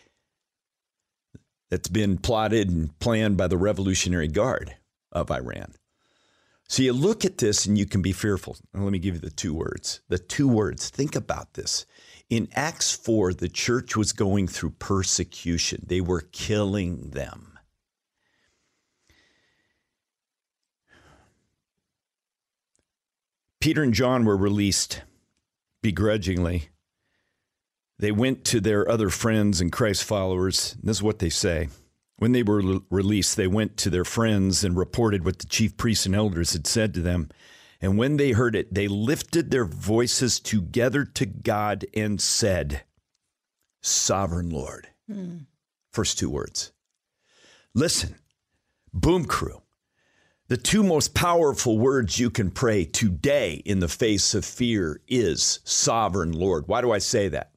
that's 1.70 1.90
been 1.90 2.16
plotted 2.16 2.70
and 2.70 2.98
planned 2.98 3.36
by 3.36 3.46
the 3.46 3.58
Revolutionary 3.58 4.28
Guard 4.28 4.74
of 5.12 5.30
Iran. 5.30 5.74
So 6.70 6.84
you 6.84 6.92
look 6.92 7.24
at 7.24 7.38
this 7.38 7.66
and 7.66 7.76
you 7.76 7.84
can 7.84 8.00
be 8.00 8.12
fearful. 8.12 8.56
And 8.72 8.84
let 8.84 8.92
me 8.92 9.00
give 9.00 9.16
you 9.16 9.20
the 9.20 9.28
two 9.28 9.52
words. 9.52 10.02
The 10.08 10.20
two 10.20 10.46
words. 10.46 10.88
Think 10.88 11.16
about 11.16 11.54
this. 11.54 11.84
In 12.28 12.48
Acts 12.54 12.92
4, 12.92 13.34
the 13.34 13.48
church 13.48 13.96
was 13.96 14.12
going 14.12 14.46
through 14.46 14.70
persecution, 14.78 15.84
they 15.88 16.00
were 16.00 16.20
killing 16.20 17.10
them. 17.10 17.58
Peter 23.60 23.82
and 23.82 23.92
John 23.92 24.24
were 24.24 24.36
released 24.36 25.02
begrudgingly. 25.82 26.68
They 27.98 28.12
went 28.12 28.44
to 28.44 28.60
their 28.60 28.88
other 28.88 29.10
friends 29.10 29.60
and 29.60 29.72
Christ 29.72 30.04
followers. 30.04 30.76
This 30.80 30.98
is 30.98 31.02
what 31.02 31.18
they 31.18 31.30
say. 31.30 31.68
When 32.20 32.32
they 32.32 32.42
were 32.42 32.80
released, 32.90 33.38
they 33.38 33.46
went 33.46 33.78
to 33.78 33.88
their 33.88 34.04
friends 34.04 34.62
and 34.62 34.76
reported 34.76 35.24
what 35.24 35.38
the 35.38 35.46
chief 35.46 35.78
priests 35.78 36.04
and 36.04 36.14
elders 36.14 36.52
had 36.52 36.66
said 36.66 36.92
to 36.92 37.00
them. 37.00 37.30
And 37.80 37.96
when 37.96 38.18
they 38.18 38.32
heard 38.32 38.54
it, 38.54 38.74
they 38.74 38.88
lifted 38.88 39.50
their 39.50 39.64
voices 39.64 40.38
together 40.38 41.06
to 41.06 41.24
God 41.24 41.86
and 41.94 42.20
said, 42.20 42.82
Sovereign 43.80 44.50
Lord. 44.50 44.88
Mm. 45.10 45.46
First 45.92 46.18
two 46.18 46.28
words. 46.28 46.72
Listen, 47.72 48.16
Boom 48.92 49.24
Crew, 49.24 49.62
the 50.48 50.58
two 50.58 50.82
most 50.82 51.14
powerful 51.14 51.78
words 51.78 52.18
you 52.18 52.28
can 52.28 52.50
pray 52.50 52.84
today 52.84 53.62
in 53.64 53.80
the 53.80 53.88
face 53.88 54.34
of 54.34 54.44
fear 54.44 55.00
is 55.08 55.60
Sovereign 55.64 56.32
Lord. 56.32 56.68
Why 56.68 56.82
do 56.82 56.92
I 56.92 56.98
say 56.98 57.28
that? 57.28 57.52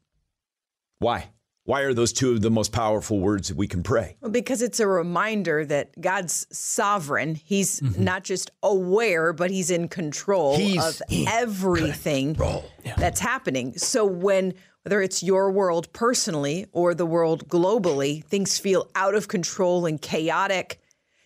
Why? 0.99 1.32
Why 1.65 1.81
are 1.81 1.93
those 1.93 2.11
two 2.11 2.31
of 2.31 2.41
the 2.41 2.51
most 2.51 2.73
powerful 2.73 3.19
words 3.19 3.47
that 3.47 3.55
we 3.55 3.67
can 3.67 3.83
pray? 3.83 4.17
Well, 4.19 4.31
because 4.31 4.61
it's 4.61 4.81
a 4.81 4.87
reminder 4.87 5.63
that 5.65 5.99
God's 5.99 6.45
sovereign. 6.51 7.35
He's 7.35 7.79
mm-hmm. 7.79 8.03
not 8.03 8.25
just 8.25 8.51
aware, 8.61 9.31
but 9.31 9.49
he's 9.49 9.71
in 9.71 9.87
control 9.87 10.57
he's 10.57 10.83
of 10.83 11.01
everything 11.09 12.35
yeah. 12.83 12.95
that's 12.97 13.21
happening. 13.21 13.77
So 13.77 14.05
when 14.05 14.53
whether 14.83 15.01
it's 15.01 15.23
your 15.23 15.49
world 15.49 15.91
personally 15.93 16.65
or 16.73 16.93
the 16.93 17.05
world 17.05 17.47
globally, 17.47 18.21
things 18.25 18.59
feel 18.59 18.89
out 18.95 19.15
of 19.15 19.29
control 19.29 19.85
and 19.85 20.01
chaotic, 20.01 20.81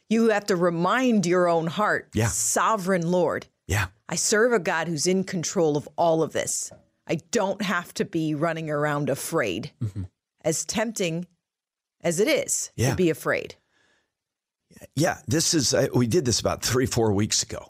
you 0.08 0.30
have 0.30 0.46
to 0.46 0.56
remind 0.56 1.26
your 1.26 1.48
own 1.48 1.66
heart, 1.66 2.10
yeah. 2.14 2.28
sovereign 2.28 3.10
Lord. 3.10 3.48
Yeah. 3.66 3.88
I 4.08 4.16
serve 4.16 4.54
a 4.54 4.60
God 4.60 4.88
who's 4.88 5.08
in 5.08 5.24
control 5.24 5.76
of 5.76 5.90
all 5.98 6.22
of 6.22 6.34
this. 6.34 6.72
I 7.08 7.16
don't 7.32 7.64
have 7.64 7.96
to 7.96 8.06
be 8.06 8.36
running 8.36 8.70
around 8.70 9.10
afraid. 9.10 9.72
Mm-hmm 9.82 10.04
as 10.48 10.64
tempting 10.64 11.28
as 12.02 12.22
it 12.22 12.28
is 12.30 12.72
yeah. 12.78 12.92
to 12.92 12.96
be 12.96 13.10
afraid. 13.10 13.56
Yeah, 14.96 15.18
this 15.28 15.54
is 15.54 15.74
uh, 15.74 15.88
we 15.94 16.08
did 16.08 16.24
this 16.24 16.40
about 16.40 16.64
3 16.64 16.86
4 16.86 17.12
weeks 17.12 17.44
ago. 17.44 17.68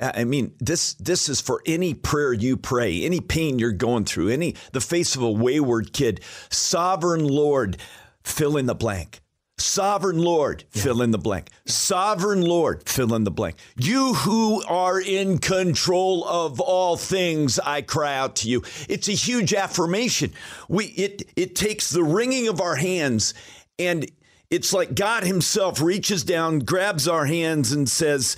I 0.00 0.24
mean, 0.24 0.54
this 0.60 0.94
this 0.94 1.28
is 1.28 1.40
for 1.40 1.60
any 1.66 1.94
prayer 1.94 2.32
you 2.32 2.56
pray, 2.56 3.02
any 3.04 3.20
pain 3.20 3.58
you're 3.58 3.72
going 3.72 4.04
through, 4.04 4.28
any 4.28 4.54
the 4.72 4.80
face 4.80 5.16
of 5.16 5.22
a 5.22 5.30
wayward 5.30 5.92
kid. 5.92 6.20
Sovereign 6.50 7.26
Lord, 7.26 7.76
fill 8.24 8.56
in 8.56 8.66
the 8.66 8.74
blank. 8.74 9.20
Sovereign 9.60 10.18
Lord, 10.18 10.64
yeah. 10.72 10.82
fill 10.82 11.02
in 11.02 11.10
the 11.10 11.18
blank. 11.18 11.50
Sovereign 11.66 12.42
Lord, 12.42 12.88
fill 12.88 13.14
in 13.14 13.24
the 13.24 13.30
blank. 13.30 13.56
You 13.76 14.14
who 14.14 14.62
are 14.64 15.00
in 15.00 15.38
control 15.38 16.24
of 16.26 16.60
all 16.60 16.96
things, 16.96 17.58
I 17.58 17.82
cry 17.82 18.16
out 18.16 18.36
to 18.36 18.48
you. 18.48 18.62
It's 18.88 19.08
a 19.08 19.12
huge 19.12 19.52
affirmation. 19.54 20.32
We 20.68 20.86
it 20.86 21.22
it 21.36 21.56
takes 21.56 21.90
the 21.90 22.04
wringing 22.04 22.48
of 22.48 22.60
our 22.60 22.76
hands 22.76 23.34
and 23.78 24.10
it's 24.50 24.72
like 24.72 24.94
God 24.94 25.24
himself 25.24 25.80
reaches 25.82 26.24
down, 26.24 26.60
grabs 26.60 27.06
our 27.06 27.26
hands 27.26 27.72
and 27.72 27.88
says, 27.88 28.36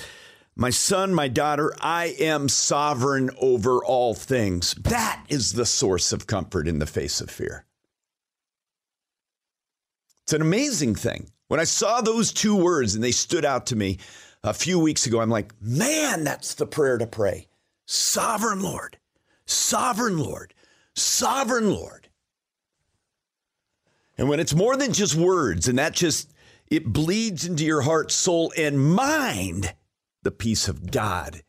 "My 0.56 0.70
son, 0.70 1.14
my 1.14 1.28
daughter, 1.28 1.72
I 1.80 2.16
am 2.18 2.48
sovereign 2.48 3.30
over 3.38 3.84
all 3.84 4.14
things." 4.14 4.74
That 4.80 5.24
is 5.28 5.52
the 5.52 5.66
source 5.66 6.12
of 6.12 6.26
comfort 6.26 6.66
in 6.66 6.78
the 6.78 6.86
face 6.86 7.20
of 7.20 7.30
fear. 7.30 7.64
It's 10.24 10.32
an 10.32 10.42
amazing 10.42 10.94
thing. 10.94 11.30
When 11.48 11.60
I 11.60 11.64
saw 11.64 12.00
those 12.00 12.32
two 12.32 12.54
words 12.54 12.94
and 12.94 13.02
they 13.02 13.10
stood 13.10 13.44
out 13.44 13.66
to 13.66 13.76
me 13.76 13.98
a 14.42 14.54
few 14.54 14.78
weeks 14.78 15.06
ago, 15.06 15.20
I'm 15.20 15.30
like, 15.30 15.52
man, 15.60 16.24
that's 16.24 16.54
the 16.54 16.66
prayer 16.66 16.96
to 16.98 17.06
pray. 17.06 17.48
Sovereign 17.86 18.60
Lord, 18.60 18.98
sovereign 19.46 20.18
Lord, 20.18 20.54
sovereign 20.94 21.70
Lord. 21.70 22.08
And 24.16 24.28
when 24.28 24.38
it's 24.38 24.54
more 24.54 24.76
than 24.76 24.92
just 24.92 25.14
words 25.14 25.66
and 25.66 25.78
that 25.78 25.94
just, 25.94 26.32
it 26.68 26.86
bleeds 26.86 27.46
into 27.46 27.64
your 27.64 27.80
heart, 27.80 28.12
soul, 28.12 28.52
and 28.56 28.78
mind, 28.78 29.74
the 30.22 30.30
peace 30.30 30.68
of 30.68 30.90
God 30.90 31.42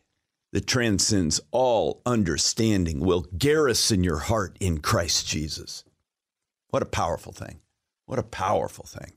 that 0.52 0.68
transcends 0.68 1.40
all 1.52 2.02
understanding 2.06 3.00
will 3.00 3.28
garrison 3.38 4.04
your 4.04 4.18
heart 4.18 4.58
in 4.60 4.80
Christ 4.80 5.28
Jesus. 5.28 5.84
What 6.70 6.82
a 6.82 6.88
powerful 6.88 7.34
thing. 7.34 7.61
What 8.12 8.20
a 8.20 8.24
powerful 8.24 8.86
thing. 8.86 9.14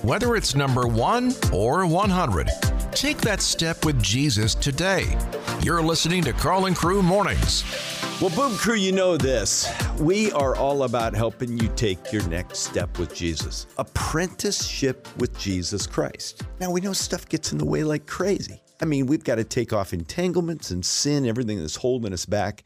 Whether 0.00 0.34
it's 0.34 0.54
number 0.54 0.86
one 0.86 1.34
or 1.52 1.84
100, 1.84 2.48
take 2.92 3.18
that 3.18 3.42
step 3.42 3.84
with 3.84 4.02
Jesus 4.02 4.54
today. 4.54 5.14
You're 5.62 5.82
listening 5.82 6.22
to 6.24 6.32
Karl 6.32 6.64
and 6.64 6.74
Crew 6.74 7.02
Mornings. 7.02 7.64
Well, 8.18 8.30
Boom 8.30 8.56
Crew, 8.56 8.76
you 8.76 8.92
know 8.92 9.18
this. 9.18 9.70
We 9.98 10.32
are 10.32 10.56
all 10.56 10.84
about 10.84 11.14
helping 11.14 11.58
you 11.58 11.68
take 11.76 12.14
your 12.14 12.26
next 12.30 12.60
step 12.60 12.98
with 12.98 13.14
Jesus. 13.14 13.66
Apprenticeship 13.76 15.06
with 15.18 15.38
Jesus 15.38 15.86
Christ. 15.86 16.44
Now, 16.60 16.70
we 16.70 16.80
know 16.80 16.94
stuff 16.94 17.28
gets 17.28 17.52
in 17.52 17.58
the 17.58 17.66
way 17.66 17.84
like 17.84 18.06
crazy. 18.06 18.62
I 18.80 18.86
mean, 18.86 19.04
we've 19.04 19.22
got 19.22 19.34
to 19.34 19.44
take 19.44 19.74
off 19.74 19.92
entanglements 19.92 20.70
and 20.70 20.82
sin, 20.82 21.26
everything 21.26 21.60
that's 21.60 21.76
holding 21.76 22.14
us 22.14 22.24
back. 22.24 22.64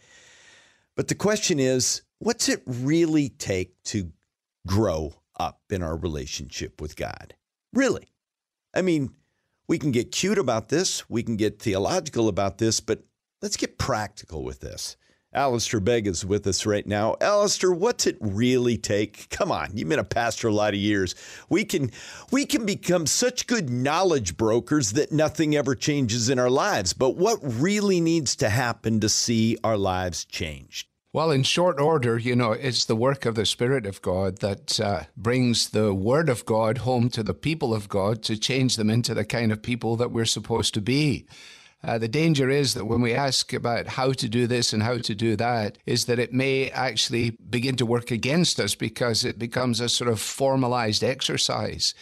But 0.95 1.09
the 1.09 1.17
question 1.17 1.59
is, 1.59 2.03
what's 2.21 2.49
it 2.49 2.63
really 2.65 3.31
take 3.31 3.83
to 3.87 4.13
grow 4.67 5.15
up 5.39 5.61
in 5.71 5.83
our 5.83 5.97
relationship 5.97 6.81
with 6.81 6.97
God. 6.97 7.35
Really. 7.73 8.09
I 8.75 8.83
mean, 8.83 9.11
we 9.69 9.79
can 9.79 9.91
get 9.91 10.13
cute 10.13 10.39
about 10.39 10.69
this, 10.69 11.09
we 11.09 11.23
can 11.23 11.37
get 11.37 11.61
theological 11.61 12.29
about 12.29 12.59
this, 12.59 12.81
but 12.81 13.05
let's 13.41 13.57
get 13.57 13.79
practical 13.79 14.45
with 14.45 14.61
this. 14.61 14.97
Alistair 15.35 15.81
Begg 15.81 16.07
is 16.07 16.27
with 16.27 16.47
us 16.47 16.67
right 16.67 16.87
now. 16.87 17.17
Alistair, 17.23 17.73
what's 17.73 18.07
it 18.07 18.19
really 18.21 18.77
take? 18.77 19.31
Come 19.31 19.51
on, 19.51 19.71
you've 19.75 19.89
been 19.89 19.99
a 19.99 20.05
pastor 20.05 20.49
a 20.49 20.53
lot 20.53 20.75
of 20.75 20.81
years. 20.81 21.15
We 21.49 21.65
can 21.65 21.91
we 22.31 22.45
can 22.45 22.67
become 22.67 23.07
such 23.07 23.47
good 23.47 23.71
knowledge 23.71 24.37
brokers 24.37 24.93
that 24.93 25.11
nothing 25.11 25.57
ever 25.57 25.75
changes 25.75 26.29
in 26.29 26.39
our 26.39 26.51
lives. 26.51 26.93
But 26.93 27.17
what 27.17 27.39
really 27.43 27.99
needs 27.99 28.37
to 28.37 28.51
happen 28.51 29.01
to 29.01 29.09
see 29.09 29.57
our 29.65 29.79
lives 29.79 30.27
changed? 30.27 30.92
Well, 31.15 31.31
in 31.31 31.43
short 31.43 31.79
order, 31.79 32.17
you 32.17 32.35
know, 32.35 32.53
it's 32.53 32.87
the 32.87 32.97
work 32.97 33.27
of 33.27 33.35
the 33.35 33.45
Spirit 33.45 33.85
of 33.85 34.01
God 34.01 34.39
that 34.39 34.81
uh, 34.81 35.03
brings 35.15 35.69
the 35.69 35.93
Word 35.93 36.31
of 36.31 36.47
God 36.47 36.79
home 36.79 37.11
to 37.11 37.23
the 37.23 37.35
people 37.35 37.75
of 37.75 37.91
God 37.91 38.23
to 38.23 38.39
change 38.39 38.77
them 38.77 38.89
into 38.89 39.13
the 39.13 39.27
kind 39.27 39.53
of 39.53 39.61
people 39.61 39.97
that 39.97 40.11
we're 40.11 40.25
supposed 40.25 40.73
to 40.73 40.81
be. 40.81 41.27
Uh, 41.85 41.99
the 41.99 42.09
danger 42.09 42.49
is 42.49 42.73
that 42.73 42.87
when 42.87 43.03
we 43.03 43.13
ask 43.13 43.53
about 43.53 43.89
how 43.89 44.13
to 44.13 44.27
do 44.27 44.47
this 44.47 44.73
and 44.73 44.83
how 44.83 44.97
to 44.97 45.15
do 45.15 45.37
that, 45.37 45.77
is 45.85 46.07
that 46.07 46.19
it 46.19 46.33
may 46.33 46.71
actually 46.71 47.37
begin 47.51 47.77
to 47.77 47.85
work 47.85 48.11
against 48.11 48.59
us 48.59 48.75
because 48.75 49.23
it 49.23 49.39
becomes 49.39 49.81
a 49.81 49.91
sort 49.91 50.09
of 50.09 50.19
formalized 50.19 51.05
exercise. 51.05 51.93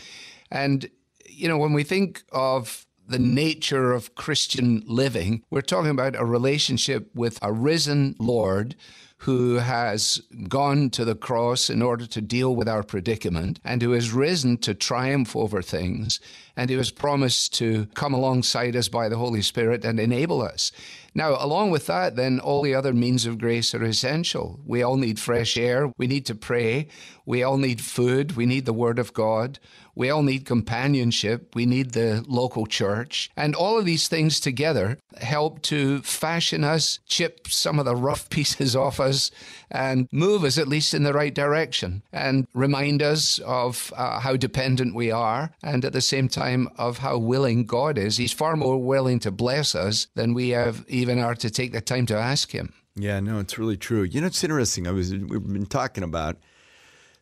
And, 0.52 0.88
you 1.26 1.48
know, 1.48 1.58
when 1.58 1.72
we 1.72 1.82
think 1.82 2.22
of 2.30 2.86
the 3.10 3.18
nature 3.18 3.92
of 3.92 4.14
Christian 4.14 4.82
living, 4.86 5.42
we're 5.50 5.62
talking 5.62 5.90
about 5.90 6.14
a 6.14 6.24
relationship 6.24 7.10
with 7.14 7.38
a 7.42 7.52
risen 7.52 8.14
Lord 8.20 8.76
who 9.24 9.56
has 9.56 10.22
gone 10.48 10.88
to 10.88 11.04
the 11.04 11.14
cross 11.14 11.68
in 11.68 11.82
order 11.82 12.06
to 12.06 12.22
deal 12.22 12.56
with 12.56 12.66
our 12.66 12.82
predicament 12.82 13.60
and 13.62 13.82
who 13.82 13.90
has 13.90 14.12
risen 14.12 14.56
to 14.56 14.72
triumph 14.72 15.36
over 15.36 15.60
things 15.60 16.20
and 16.56 16.70
who 16.70 16.78
has 16.78 16.90
promised 16.90 17.52
to 17.54 17.84
come 17.94 18.14
alongside 18.14 18.74
us 18.74 18.88
by 18.88 19.10
the 19.10 19.18
Holy 19.18 19.42
Spirit 19.42 19.84
and 19.84 20.00
enable 20.00 20.40
us. 20.40 20.72
Now, 21.14 21.36
along 21.38 21.70
with 21.70 21.86
that, 21.86 22.16
then 22.16 22.40
all 22.40 22.62
the 22.62 22.74
other 22.74 22.94
means 22.94 23.26
of 23.26 23.38
grace 23.38 23.74
are 23.74 23.84
essential. 23.84 24.58
We 24.64 24.82
all 24.82 24.96
need 24.96 25.18
fresh 25.18 25.56
air. 25.56 25.92
We 25.98 26.06
need 26.06 26.24
to 26.26 26.34
pray. 26.34 26.88
We 27.30 27.44
all 27.44 27.58
need 27.58 27.80
food. 27.80 28.32
We 28.32 28.44
need 28.44 28.66
the 28.66 28.72
Word 28.72 28.98
of 28.98 29.12
God. 29.12 29.60
We 29.94 30.10
all 30.10 30.24
need 30.24 30.44
companionship. 30.44 31.54
We 31.54 31.64
need 31.64 31.92
the 31.92 32.24
local 32.26 32.66
church. 32.66 33.30
And 33.36 33.54
all 33.54 33.78
of 33.78 33.84
these 33.84 34.08
things 34.08 34.40
together 34.40 34.98
help 35.16 35.62
to 35.62 36.02
fashion 36.02 36.64
us, 36.64 36.98
chip 37.06 37.46
some 37.46 37.78
of 37.78 37.84
the 37.84 37.94
rough 37.94 38.28
pieces 38.36 38.74
off 38.74 38.98
us, 38.98 39.30
and 39.70 40.08
move 40.10 40.42
us 40.42 40.58
at 40.58 40.66
least 40.66 40.92
in 40.92 41.04
the 41.04 41.12
right 41.12 41.32
direction 41.32 42.02
and 42.12 42.48
remind 42.52 43.00
us 43.00 43.38
of 43.46 43.92
uh, 43.96 44.18
how 44.18 44.34
dependent 44.34 44.96
we 44.96 45.12
are 45.12 45.52
and 45.62 45.84
at 45.84 45.92
the 45.92 46.00
same 46.00 46.28
time 46.28 46.66
of 46.78 46.98
how 46.98 47.16
willing 47.16 47.64
God 47.64 47.96
is. 47.96 48.16
He's 48.16 48.32
far 48.32 48.56
more 48.56 48.82
willing 48.82 49.20
to 49.20 49.30
bless 49.30 49.76
us 49.76 50.08
than 50.16 50.34
we 50.34 50.48
have 50.48 50.84
even 50.88 51.20
are 51.20 51.36
to 51.36 51.48
take 51.48 51.70
the 51.70 51.80
time 51.80 52.06
to 52.06 52.16
ask 52.16 52.50
Him. 52.50 52.72
Yeah, 52.96 53.20
no, 53.20 53.38
it's 53.38 53.56
really 53.56 53.76
true. 53.76 54.02
You 54.02 54.20
know, 54.20 54.26
it's 54.26 54.42
interesting. 54.42 54.88
I 54.88 54.90
was 54.90 55.12
we've 55.12 55.46
been 55.46 55.66
talking 55.66 56.02
about 56.02 56.36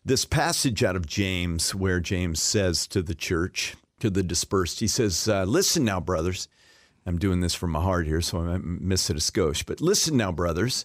this 0.04 0.24
passage 0.24 0.82
out 0.82 0.96
of 0.96 1.06
James 1.06 1.74
where 1.74 2.00
James 2.00 2.42
says 2.42 2.86
to 2.88 3.02
the 3.02 3.14
church, 3.14 3.76
to 4.00 4.10
the 4.10 4.22
dispersed, 4.22 4.80
he 4.80 4.88
says, 4.88 5.28
uh, 5.28 5.44
"Listen 5.44 5.84
now, 5.84 6.00
brothers." 6.00 6.48
I'm 7.06 7.18
doing 7.18 7.40
this 7.40 7.54
from 7.54 7.70
my 7.70 7.80
heart 7.80 8.06
here, 8.06 8.20
so 8.20 8.40
I 8.40 8.42
might 8.42 8.64
miss 8.64 9.08
it 9.08 9.16
a 9.16 9.20
skosh. 9.20 9.64
But 9.64 9.80
listen 9.80 10.16
now, 10.16 10.30
brothers. 10.30 10.84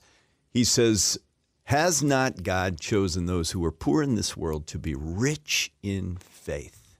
He 0.49 0.63
says, 0.63 1.17
"Has 1.65 2.01
not 2.01 2.43
God 2.43 2.79
chosen 2.79 3.25
those 3.25 3.51
who 3.51 3.63
are 3.65 3.71
poor 3.71 4.01
in 4.01 4.15
this 4.15 4.37
world 4.37 4.65
to 4.67 4.79
be 4.79 4.95
rich 4.95 5.71
in 5.81 6.15
faith?" 6.17 6.95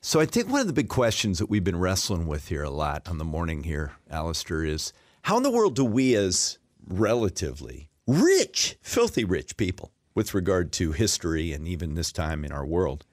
So 0.00 0.20
I 0.20 0.26
think 0.26 0.48
one 0.48 0.62
of 0.62 0.66
the 0.66 0.72
big 0.72 0.88
questions 0.88 1.38
that 1.38 1.50
we've 1.50 1.62
been 1.62 1.78
wrestling 1.78 2.26
with 2.26 2.48
here 2.48 2.62
a 2.62 2.70
lot 2.70 3.06
on 3.06 3.18
the 3.18 3.24
morning 3.24 3.64
here, 3.64 3.92
Alistair, 4.10 4.64
is 4.64 4.94
how 5.22 5.36
in 5.36 5.42
the 5.42 5.50
world 5.50 5.76
do 5.76 5.84
we 5.84 6.14
as 6.14 6.56
relatively 6.86 7.90
rich, 8.06 8.78
filthy 8.80 9.24
rich 9.24 9.58
people 9.58 9.92
with 10.20 10.34
regard 10.34 10.70
to 10.70 10.92
history 10.92 11.50
and 11.50 11.66
even 11.66 11.94
this 11.94 12.12
time 12.12 12.44
in 12.44 12.52
our 12.52 12.66
world, 12.66 13.06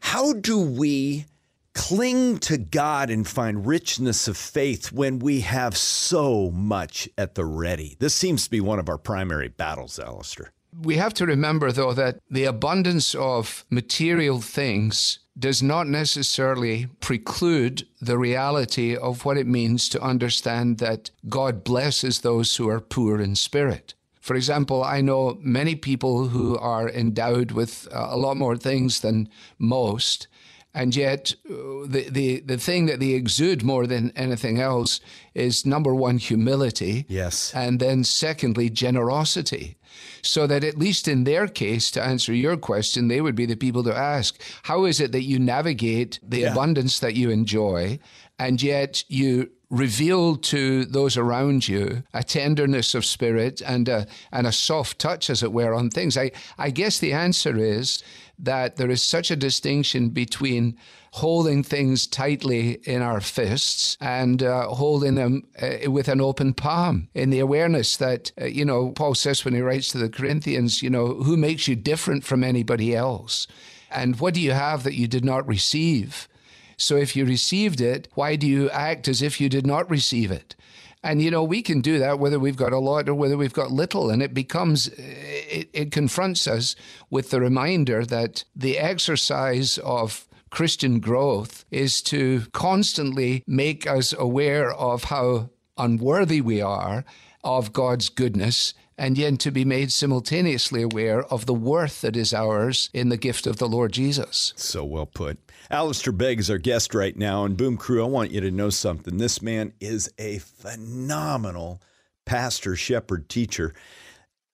how 0.00 0.32
do 0.32 0.58
we 0.58 1.26
cling 1.74 2.38
to 2.38 2.56
God 2.56 3.10
and 3.10 3.28
find 3.28 3.66
richness 3.66 4.26
of 4.26 4.38
faith 4.38 4.90
when 4.90 5.18
we 5.18 5.40
have 5.40 5.76
so 5.76 6.50
much 6.52 7.10
at 7.18 7.34
the 7.34 7.44
ready? 7.44 7.94
This 7.98 8.14
seems 8.14 8.44
to 8.44 8.50
be 8.50 8.62
one 8.62 8.78
of 8.78 8.88
our 8.88 8.96
primary 8.96 9.48
battles, 9.48 9.98
Alistair. 9.98 10.50
We 10.80 10.96
have 10.96 11.12
to 11.14 11.26
remember, 11.26 11.70
though, 11.72 11.92
that 11.92 12.20
the 12.30 12.44
abundance 12.44 13.14
of 13.14 13.66
material 13.68 14.40
things 14.40 15.18
does 15.38 15.62
not 15.62 15.86
necessarily 15.86 16.86
preclude 17.00 17.86
the 18.00 18.16
reality 18.16 18.96
of 18.96 19.26
what 19.26 19.36
it 19.36 19.46
means 19.46 19.90
to 19.90 20.00
understand 20.00 20.78
that 20.78 21.10
God 21.28 21.64
blesses 21.64 22.20
those 22.20 22.56
who 22.56 22.66
are 22.70 22.80
poor 22.80 23.20
in 23.20 23.36
spirit. 23.36 23.92
For 24.26 24.34
example, 24.34 24.82
I 24.82 25.02
know 25.02 25.38
many 25.40 25.76
people 25.76 26.26
who 26.26 26.58
are 26.58 26.90
endowed 26.90 27.52
with 27.52 27.86
uh, 27.92 28.08
a 28.10 28.16
lot 28.16 28.36
more 28.36 28.56
things 28.56 28.98
than 28.98 29.28
most, 29.56 30.26
and 30.74 30.96
yet 30.96 31.32
uh, 31.48 31.86
the, 31.86 32.08
the, 32.10 32.40
the 32.40 32.58
thing 32.58 32.86
that 32.86 32.98
they 32.98 33.12
exude 33.12 33.62
more 33.62 33.86
than 33.86 34.10
anything 34.16 34.60
else 34.60 34.98
is 35.32 35.64
number 35.64 35.94
one, 35.94 36.18
humility. 36.18 37.06
Yes. 37.08 37.54
And 37.54 37.78
then 37.78 38.02
secondly, 38.02 38.68
generosity 38.68 39.78
so 40.22 40.46
that 40.46 40.64
at 40.64 40.76
least 40.76 41.06
in 41.06 41.22
their 41.22 41.46
case, 41.46 41.90
to 41.92 42.02
answer 42.02 42.34
your 42.34 42.56
question, 42.56 43.06
they 43.06 43.20
would 43.20 43.36
be 43.36 43.46
the 43.46 43.56
people 43.56 43.84
to 43.84 43.96
ask, 43.96 44.40
how 44.64 44.84
is 44.84 45.00
it 45.00 45.12
that 45.12 45.22
you 45.22 45.38
navigate 45.38 46.18
the 46.20 46.40
yeah. 46.40 46.52
abundance 46.52 46.98
that 46.98 47.14
you 47.14 47.30
enjoy 47.30 47.98
and 48.38 48.60
yet 48.60 49.04
you 49.08 49.50
reveal 49.70 50.36
to 50.36 50.84
those 50.84 51.16
around 51.16 51.66
you 51.66 52.04
a 52.14 52.22
tenderness 52.22 52.94
of 52.94 53.04
spirit 53.04 53.60
and 53.60 53.88
a, 53.88 54.06
and 54.32 54.46
a 54.46 54.52
soft 54.52 54.98
touch, 54.98 55.28
as 55.28 55.42
it 55.42 55.52
were, 55.52 55.74
on 55.74 55.90
things? 55.90 56.16
I, 56.16 56.32
I 56.58 56.70
guess 56.70 56.98
the 56.98 57.12
answer 57.12 57.58
is 57.58 58.02
that 58.38 58.76
there 58.76 58.90
is 58.90 59.02
such 59.02 59.30
a 59.30 59.36
distinction 59.36 60.10
between 60.10 60.76
holding 61.12 61.62
things 61.62 62.06
tightly 62.06 62.72
in 62.84 63.00
our 63.00 63.20
fists 63.20 63.96
and 64.00 64.42
uh, 64.42 64.68
holding 64.68 65.14
them 65.14 65.42
uh, 65.60 65.90
with 65.90 66.08
an 66.08 66.20
open 66.20 66.52
palm 66.52 67.08
in 67.14 67.30
the 67.30 67.40
awareness 67.40 67.96
that, 67.96 68.30
uh, 68.40 68.44
you 68.44 68.64
know, 68.64 68.90
Paul 68.90 69.14
says 69.14 69.44
when 69.44 69.54
he 69.54 69.60
writes 69.60 69.88
to 69.88 69.98
the 69.98 70.10
Corinthians, 70.10 70.82
you 70.82 70.90
know, 70.90 71.14
who 71.14 71.38
makes 71.38 71.66
you 71.66 71.74
different 71.74 72.24
from 72.24 72.44
anybody 72.44 72.94
else? 72.94 73.46
And 73.90 74.20
what 74.20 74.34
do 74.34 74.40
you 74.40 74.52
have 74.52 74.82
that 74.82 74.94
you 74.94 75.08
did 75.08 75.24
not 75.24 75.48
receive? 75.48 76.28
So 76.76 76.96
if 76.96 77.16
you 77.16 77.24
received 77.24 77.80
it, 77.80 78.08
why 78.14 78.36
do 78.36 78.46
you 78.46 78.70
act 78.70 79.08
as 79.08 79.22
if 79.22 79.40
you 79.40 79.48
did 79.48 79.66
not 79.66 79.88
receive 79.90 80.30
it? 80.30 80.54
And 81.02 81.22
you 81.22 81.30
know, 81.30 81.44
we 81.44 81.62
can 81.62 81.80
do 81.80 81.98
that 81.98 82.18
whether 82.18 82.38
we've 82.38 82.56
got 82.56 82.72
a 82.72 82.78
lot 82.78 83.08
or 83.08 83.14
whether 83.14 83.36
we've 83.36 83.52
got 83.52 83.70
little. 83.70 84.10
And 84.10 84.22
it 84.22 84.34
becomes, 84.34 84.88
eh, 84.88 85.42
it, 85.48 85.70
it 85.72 85.92
confronts 85.92 86.46
us 86.46 86.74
with 87.10 87.30
the 87.30 87.40
reminder 87.40 88.04
that 88.04 88.44
the 88.54 88.78
exercise 88.78 89.78
of 89.78 90.26
Christian 90.50 91.00
growth 91.00 91.64
is 91.70 92.02
to 92.02 92.42
constantly 92.52 93.44
make 93.46 93.86
us 93.86 94.12
aware 94.18 94.72
of 94.72 95.04
how 95.04 95.50
unworthy 95.76 96.40
we 96.40 96.60
are 96.60 97.04
of 97.44 97.72
God's 97.72 98.08
goodness 98.08 98.74
and 98.98 99.18
yet 99.18 99.38
to 99.40 99.50
be 99.50 99.64
made 99.64 99.92
simultaneously 99.92 100.82
aware 100.82 101.24
of 101.24 101.46
the 101.46 101.54
worth 101.54 102.00
that 102.00 102.16
is 102.16 102.32
ours 102.32 102.90
in 102.92 103.08
the 103.08 103.16
gift 103.16 103.46
of 103.46 103.58
the 103.58 103.68
Lord 103.68 103.92
Jesus. 103.92 104.52
So 104.56 104.84
well 104.84 105.06
put. 105.06 105.38
Alistair 105.70 106.12
Begg 106.12 106.38
is 106.38 106.50
our 106.50 106.58
guest 106.58 106.94
right 106.94 107.16
now. 107.16 107.44
And 107.44 107.56
Boom 107.56 107.76
Crew, 107.76 108.04
I 108.04 108.08
want 108.08 108.30
you 108.30 108.40
to 108.40 108.50
know 108.50 108.70
something. 108.70 109.18
This 109.18 109.42
man 109.42 109.72
is 109.80 110.10
a 110.18 110.38
phenomenal 110.38 111.82
pastor, 112.24 112.76
shepherd, 112.76 113.28
teacher. 113.28 113.74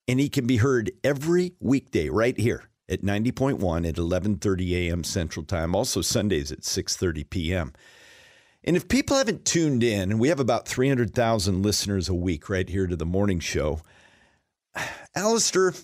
And 0.08 0.18
he 0.18 0.28
can 0.28 0.46
be 0.46 0.56
heard 0.56 0.90
every 1.04 1.54
weekday 1.60 2.08
right 2.08 2.38
here 2.38 2.68
at 2.88 3.02
90.1 3.02 3.88
at 3.88 3.94
11:30 3.94 4.72
a.m. 4.72 5.04
Central 5.04 5.44
Time, 5.44 5.74
also 5.74 6.00
Sundays 6.00 6.50
at 6.50 6.60
6:30 6.60 7.30
p.m. 7.30 7.72
And 8.64 8.76
if 8.76 8.88
people 8.88 9.16
haven't 9.16 9.44
tuned 9.44 9.82
in, 9.82 10.10
and 10.10 10.20
we 10.20 10.28
have 10.28 10.38
about 10.38 10.68
300,000 10.68 11.62
listeners 11.62 12.08
a 12.08 12.14
week 12.14 12.48
right 12.48 12.68
here 12.68 12.86
to 12.86 12.94
the 12.94 13.06
morning 13.06 13.40
show, 13.40 13.80
Alistair, 15.14 15.74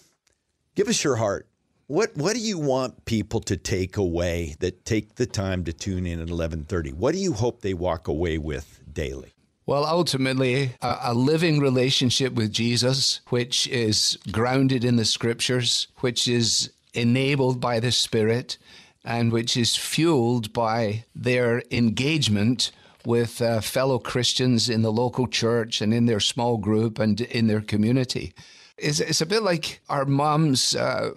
give 0.74 0.88
us 0.88 1.04
your 1.04 1.16
heart. 1.16 1.46
What 1.86 2.16
what 2.16 2.34
do 2.34 2.40
you 2.40 2.58
want 2.58 3.04
people 3.04 3.40
to 3.40 3.56
take 3.56 3.96
away 3.96 4.56
that 4.60 4.84
take 4.84 5.16
the 5.16 5.26
time 5.26 5.64
to 5.64 5.72
tune 5.72 6.06
in 6.06 6.20
at 6.20 6.28
11:30? 6.28 6.92
What 6.92 7.12
do 7.12 7.18
you 7.18 7.32
hope 7.32 7.60
they 7.60 7.74
walk 7.74 8.08
away 8.08 8.38
with 8.38 8.80
daily? 8.92 9.32
Well, 9.66 9.84
ultimately, 9.84 10.72
a, 10.80 10.98
a, 11.02 11.14
living 11.14 11.60
relationship 11.60 12.32
with 12.32 12.52
Jesus, 12.52 13.20
which 13.28 13.66
is 13.68 14.18
grounded 14.32 14.82
in 14.82 14.96
the 14.96 15.04
scriptures, 15.04 15.88
which 15.98 16.26
is 16.26 16.70
enabled 16.94 17.60
by 17.60 17.78
the 17.78 17.92
Spirit, 17.92 18.56
and 19.04 19.30
which 19.30 19.58
is 19.58 19.76
fueled 19.76 20.54
by 20.54 21.04
their 21.14 21.62
engagement 21.70 22.70
with 23.04 23.42
uh, 23.42 23.60
fellow 23.60 23.98
Christians 23.98 24.70
in 24.70 24.80
the 24.80 24.92
local 24.92 25.26
church 25.26 25.82
and 25.82 25.92
in 25.92 26.06
their 26.06 26.20
small 26.20 26.56
group 26.56 26.98
and 26.98 27.20
in 27.20 27.46
their 27.46 27.60
community. 27.60 28.32
It's, 28.78 29.00
it's 29.00 29.20
a 29.20 29.26
bit 29.26 29.42
like 29.42 29.80
our 29.88 30.04
moms. 30.04 30.74
Uh, 30.74 31.10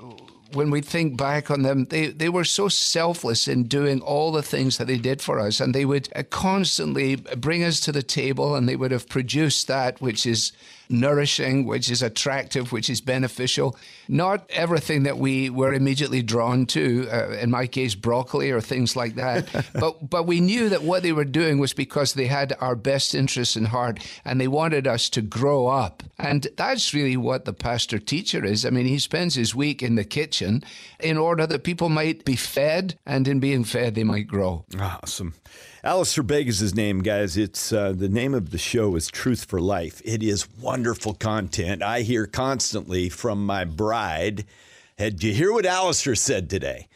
when 0.53 0.69
we 0.69 0.81
think 0.81 1.17
back 1.17 1.49
on 1.49 1.61
them, 1.61 1.85
they, 1.85 2.07
they 2.07 2.29
were 2.29 2.43
so 2.43 2.67
selfless 2.67 3.47
in 3.47 3.63
doing 3.63 4.01
all 4.01 4.31
the 4.31 4.43
things 4.43 4.77
that 4.77 4.87
they 4.87 4.97
did 4.97 5.21
for 5.21 5.39
us. 5.39 5.59
And 5.59 5.73
they 5.73 5.85
would 5.85 6.09
uh, 6.15 6.23
constantly 6.29 7.15
bring 7.15 7.63
us 7.63 7.79
to 7.81 7.91
the 7.91 8.03
table 8.03 8.55
and 8.55 8.67
they 8.67 8.75
would 8.75 8.91
have 8.91 9.07
produced 9.07 9.67
that 9.67 10.01
which 10.01 10.25
is 10.25 10.51
nourishing, 10.91 11.65
which 11.65 11.89
is 11.89 12.01
attractive, 12.01 12.71
which 12.71 12.89
is 12.89 13.01
beneficial. 13.01 13.75
Not 14.07 14.49
everything 14.49 15.03
that 15.03 15.17
we 15.17 15.49
were 15.49 15.73
immediately 15.73 16.21
drawn 16.21 16.65
to, 16.67 17.07
uh, 17.11 17.29
in 17.41 17.49
my 17.49 17.67
case, 17.67 17.95
broccoli 17.95 18.51
or 18.51 18.61
things 18.61 18.95
like 18.95 19.15
that. 19.15 19.47
but, 19.73 20.09
but 20.09 20.27
we 20.27 20.39
knew 20.39 20.69
that 20.69 20.83
what 20.83 21.03
they 21.03 21.13
were 21.13 21.25
doing 21.25 21.59
was 21.59 21.73
because 21.73 22.13
they 22.13 22.27
had 22.27 22.55
our 22.59 22.75
best 22.75 23.15
interests 23.15 23.55
in 23.55 23.65
heart 23.65 23.99
and 24.25 24.39
they 24.39 24.47
wanted 24.47 24.87
us 24.87 25.09
to 25.09 25.21
grow 25.21 25.67
up. 25.67 26.03
And 26.17 26.47
that's 26.57 26.93
really 26.93 27.17
what 27.17 27.45
the 27.45 27.53
pastor 27.53 27.97
teacher 27.97 28.43
is. 28.45 28.65
I 28.65 28.69
mean, 28.69 28.85
he 28.85 28.99
spends 28.99 29.35
his 29.35 29.55
week 29.55 29.81
in 29.81 29.95
the 29.95 30.03
kitchen 30.03 30.63
in 30.99 31.17
order 31.17 31.47
that 31.47 31.63
people 31.63 31.89
might 31.89 32.25
be 32.25 32.35
fed, 32.35 32.97
and 33.05 33.27
in 33.27 33.39
being 33.39 33.63
fed, 33.63 33.95
they 33.95 34.03
might 34.03 34.27
grow. 34.27 34.65
Awesome. 34.79 35.33
Alistair 35.83 36.23
Begg 36.23 36.47
is 36.47 36.59
his 36.59 36.75
name, 36.75 37.01
guys. 37.01 37.35
It's 37.35 37.73
uh, 37.73 37.93
the 37.93 38.07
name 38.07 38.35
of 38.35 38.51
the 38.51 38.59
show 38.59 38.95
is 38.95 39.07
Truth 39.07 39.45
for 39.45 39.59
Life. 39.59 39.99
It 40.05 40.21
is 40.21 40.47
wonderful 40.59 41.15
content. 41.15 41.81
I 41.81 42.01
hear 42.01 42.27
constantly 42.27 43.09
from 43.09 43.43
my 43.43 43.65
bride. 43.65 44.45
Did 44.99 45.23
you 45.23 45.33
hear 45.33 45.51
what 45.51 45.65
Alistair 45.65 46.13
said 46.13 46.51
today? 46.51 46.87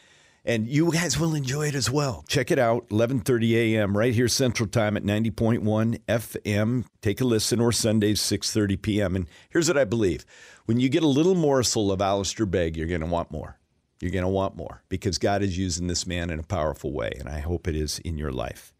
And 0.44 0.68
you 0.68 0.92
guys 0.92 1.18
will 1.18 1.34
enjoy 1.34 1.66
it 1.66 1.74
as 1.74 1.90
well. 1.90 2.24
Check 2.28 2.52
it 2.52 2.60
out, 2.60 2.88
11:30 2.90 3.54
a.m. 3.54 3.98
right 3.98 4.14
here 4.14 4.28
Central 4.28 4.68
Time 4.68 4.96
at 4.96 5.02
90.1 5.02 5.98
FM. 6.06 6.84
Take 7.02 7.20
a 7.20 7.24
listen, 7.24 7.60
or 7.60 7.72
Sundays 7.72 8.20
6:30 8.20 8.80
p.m. 8.80 9.16
And 9.16 9.26
here's 9.50 9.66
what 9.66 9.76
I 9.76 9.84
believe: 9.84 10.24
when 10.66 10.78
you 10.78 10.88
get 10.88 11.02
a 11.02 11.08
little 11.08 11.34
morsel 11.34 11.90
of 11.90 12.00
Alistair 12.00 12.46
Begg, 12.46 12.76
you're 12.76 12.86
going 12.86 13.00
to 13.00 13.06
want 13.08 13.32
more. 13.32 13.58
You're 14.00 14.12
going 14.12 14.22
to 14.22 14.28
want 14.28 14.56
more 14.56 14.84
because 14.88 15.18
God 15.18 15.42
is 15.42 15.58
using 15.58 15.88
this 15.88 16.06
man 16.06 16.30
in 16.30 16.38
a 16.38 16.44
powerful 16.44 16.92
way, 16.92 17.10
and 17.18 17.28
I 17.28 17.40
hope 17.40 17.66
it 17.66 17.74
is 17.74 17.98
in 18.00 18.16
your 18.16 18.30
life. 18.30 18.72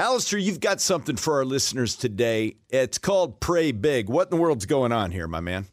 Alistair, 0.00 0.38
you've 0.38 0.60
got 0.60 0.80
something 0.80 1.16
for 1.16 1.34
our 1.34 1.44
listeners 1.44 1.94
today. 1.94 2.56
It's 2.70 2.96
called 2.96 3.38
Pray 3.38 3.70
Big. 3.70 4.08
What 4.08 4.28
in 4.28 4.30
the 4.30 4.42
world's 4.42 4.64
going 4.64 4.92
on 4.92 5.10
here, 5.10 5.28
my 5.28 5.40
man? 5.40 5.66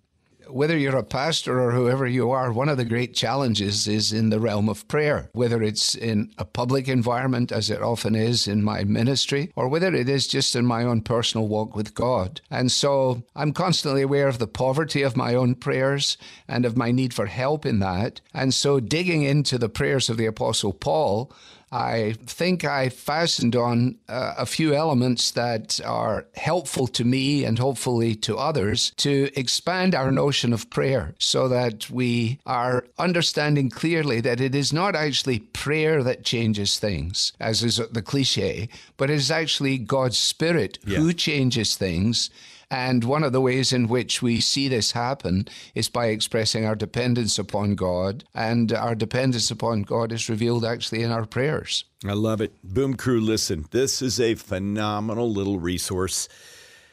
whether 0.49 0.77
you're 0.77 0.97
a 0.97 1.03
pastor 1.03 1.61
or 1.61 1.71
whoever 1.71 2.07
you 2.07 2.31
are, 2.31 2.51
one 2.51 2.69
of 2.69 2.77
the 2.77 2.85
great 2.85 3.13
challenges 3.13 3.87
is 3.87 4.13
in 4.13 4.29
the 4.29 4.39
realm 4.39 4.69
of 4.69 4.87
prayer, 4.87 5.29
whether 5.33 5.61
it's 5.61 5.95
in 5.95 6.31
a 6.37 6.45
public 6.45 6.87
environment, 6.87 7.51
as 7.51 7.69
it 7.69 7.81
often 7.81 8.15
is 8.15 8.47
in 8.47 8.63
my 8.63 8.83
ministry, 8.83 9.51
or 9.55 9.67
whether 9.67 9.93
it 9.93 10.07
is 10.09 10.27
just 10.27 10.55
in 10.55 10.65
my 10.65 10.83
own 10.83 11.01
personal 11.01 11.47
walk 11.47 11.75
with 11.75 11.93
God. 11.93 12.41
And 12.49 12.71
so 12.71 13.23
I'm 13.35 13.53
constantly 13.53 14.01
aware 14.01 14.27
of 14.27 14.39
the 14.39 14.47
poverty 14.47 15.01
of 15.01 15.17
my 15.17 15.35
own 15.35 15.55
prayers 15.55 16.17
and 16.47 16.65
of 16.65 16.77
my 16.77 16.91
need 16.91 17.13
for 17.13 17.25
help 17.25 17.65
in 17.65 17.79
that. 17.79 18.21
And 18.33 18.53
so 18.53 18.79
digging 18.79 19.23
into 19.23 19.57
the 19.57 19.69
prayers 19.69 20.09
of 20.09 20.17
the 20.17 20.25
Apostle 20.25 20.73
Paul, 20.73 21.31
I 21.71 22.15
think 22.25 22.63
I 22.63 22.89
fastened 22.89 23.55
on 23.55 23.97
uh, 24.07 24.35
a 24.37 24.45
few 24.45 24.73
elements 24.73 25.31
that 25.31 25.81
are 25.85 26.25
helpful 26.35 26.87
to 26.87 27.03
me 27.03 27.43
and 27.43 27.59
hopefully 27.59 28.15
to 28.15 28.37
others 28.37 28.91
to 28.97 29.29
expand 29.35 29.93
our 29.93 30.11
notion 30.11 30.53
of 30.53 30.69
prayer 30.69 31.13
so 31.19 31.47
that 31.49 31.89
we 31.89 32.39
are 32.45 32.85
understanding 32.97 33.69
clearly 33.69 34.21
that 34.21 34.39
it 34.39 34.55
is 34.55 34.71
not 34.71 34.95
actually 34.95 35.39
prayer 35.39 36.03
that 36.03 36.23
changes 36.23 36.79
things, 36.79 37.33
as 37.39 37.63
is 37.63 37.81
the 37.91 38.01
cliche, 38.01 38.69
but 38.95 39.09
it 39.09 39.15
is 39.15 39.31
actually 39.31 39.77
God's 39.77 40.17
Spirit 40.17 40.79
yeah. 40.85 40.99
who 40.99 41.11
changes 41.11 41.75
things 41.75 42.29
and 42.69 43.03
one 43.03 43.23
of 43.23 43.31
the 43.31 43.41
ways 43.41 43.71
in 43.71 43.87
which 43.87 44.21
we 44.21 44.41
see 44.41 44.67
this 44.67 44.91
happen 44.91 45.47
is 45.73 45.87
by 45.87 46.07
expressing 46.07 46.65
our 46.65 46.75
dependence 46.75 47.39
upon 47.39 47.75
God. 47.75 48.25
And 48.35 48.73
our 48.73 48.95
dependence 48.95 49.49
upon 49.49 49.83
God 49.83 50.11
is 50.11 50.29
revealed 50.29 50.65
actually 50.65 51.03
in 51.03 51.11
our 51.11 51.25
prayers. 51.25 51.85
I 52.05 52.13
love 52.13 52.41
it. 52.41 52.53
Boom 52.63 52.95
Crew, 52.95 53.21
listen, 53.21 53.65
this 53.71 54.01
is 54.01 54.19
a 54.19 54.35
phenomenal 54.35 55.31
little 55.31 55.59
resource. 55.59 56.27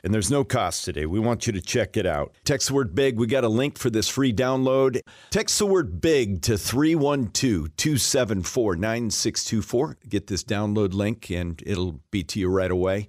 And 0.04 0.12
there's 0.12 0.30
no 0.30 0.44
cost 0.44 0.84
today. 0.84 1.06
We 1.06 1.18
want 1.18 1.46
you 1.46 1.52
to 1.54 1.62
check 1.62 1.96
it 1.96 2.04
out. 2.04 2.34
Text 2.44 2.68
the 2.68 2.74
word 2.74 2.94
big. 2.94 3.18
We 3.18 3.26
got 3.26 3.42
a 3.42 3.48
link 3.48 3.78
for 3.78 3.88
this 3.88 4.06
free 4.06 4.34
download. 4.34 5.00
Text 5.30 5.58
the 5.58 5.64
word 5.64 6.02
big 6.02 6.42
to 6.42 6.58
312 6.58 7.74
274 7.74 8.76
9624. 8.76 9.96
Get 10.06 10.26
this 10.26 10.44
download 10.44 10.92
link, 10.92 11.30
and 11.30 11.62
it'll 11.64 12.00
be 12.10 12.22
to 12.24 12.38
you 12.38 12.50
right 12.50 12.70
away. 12.70 13.08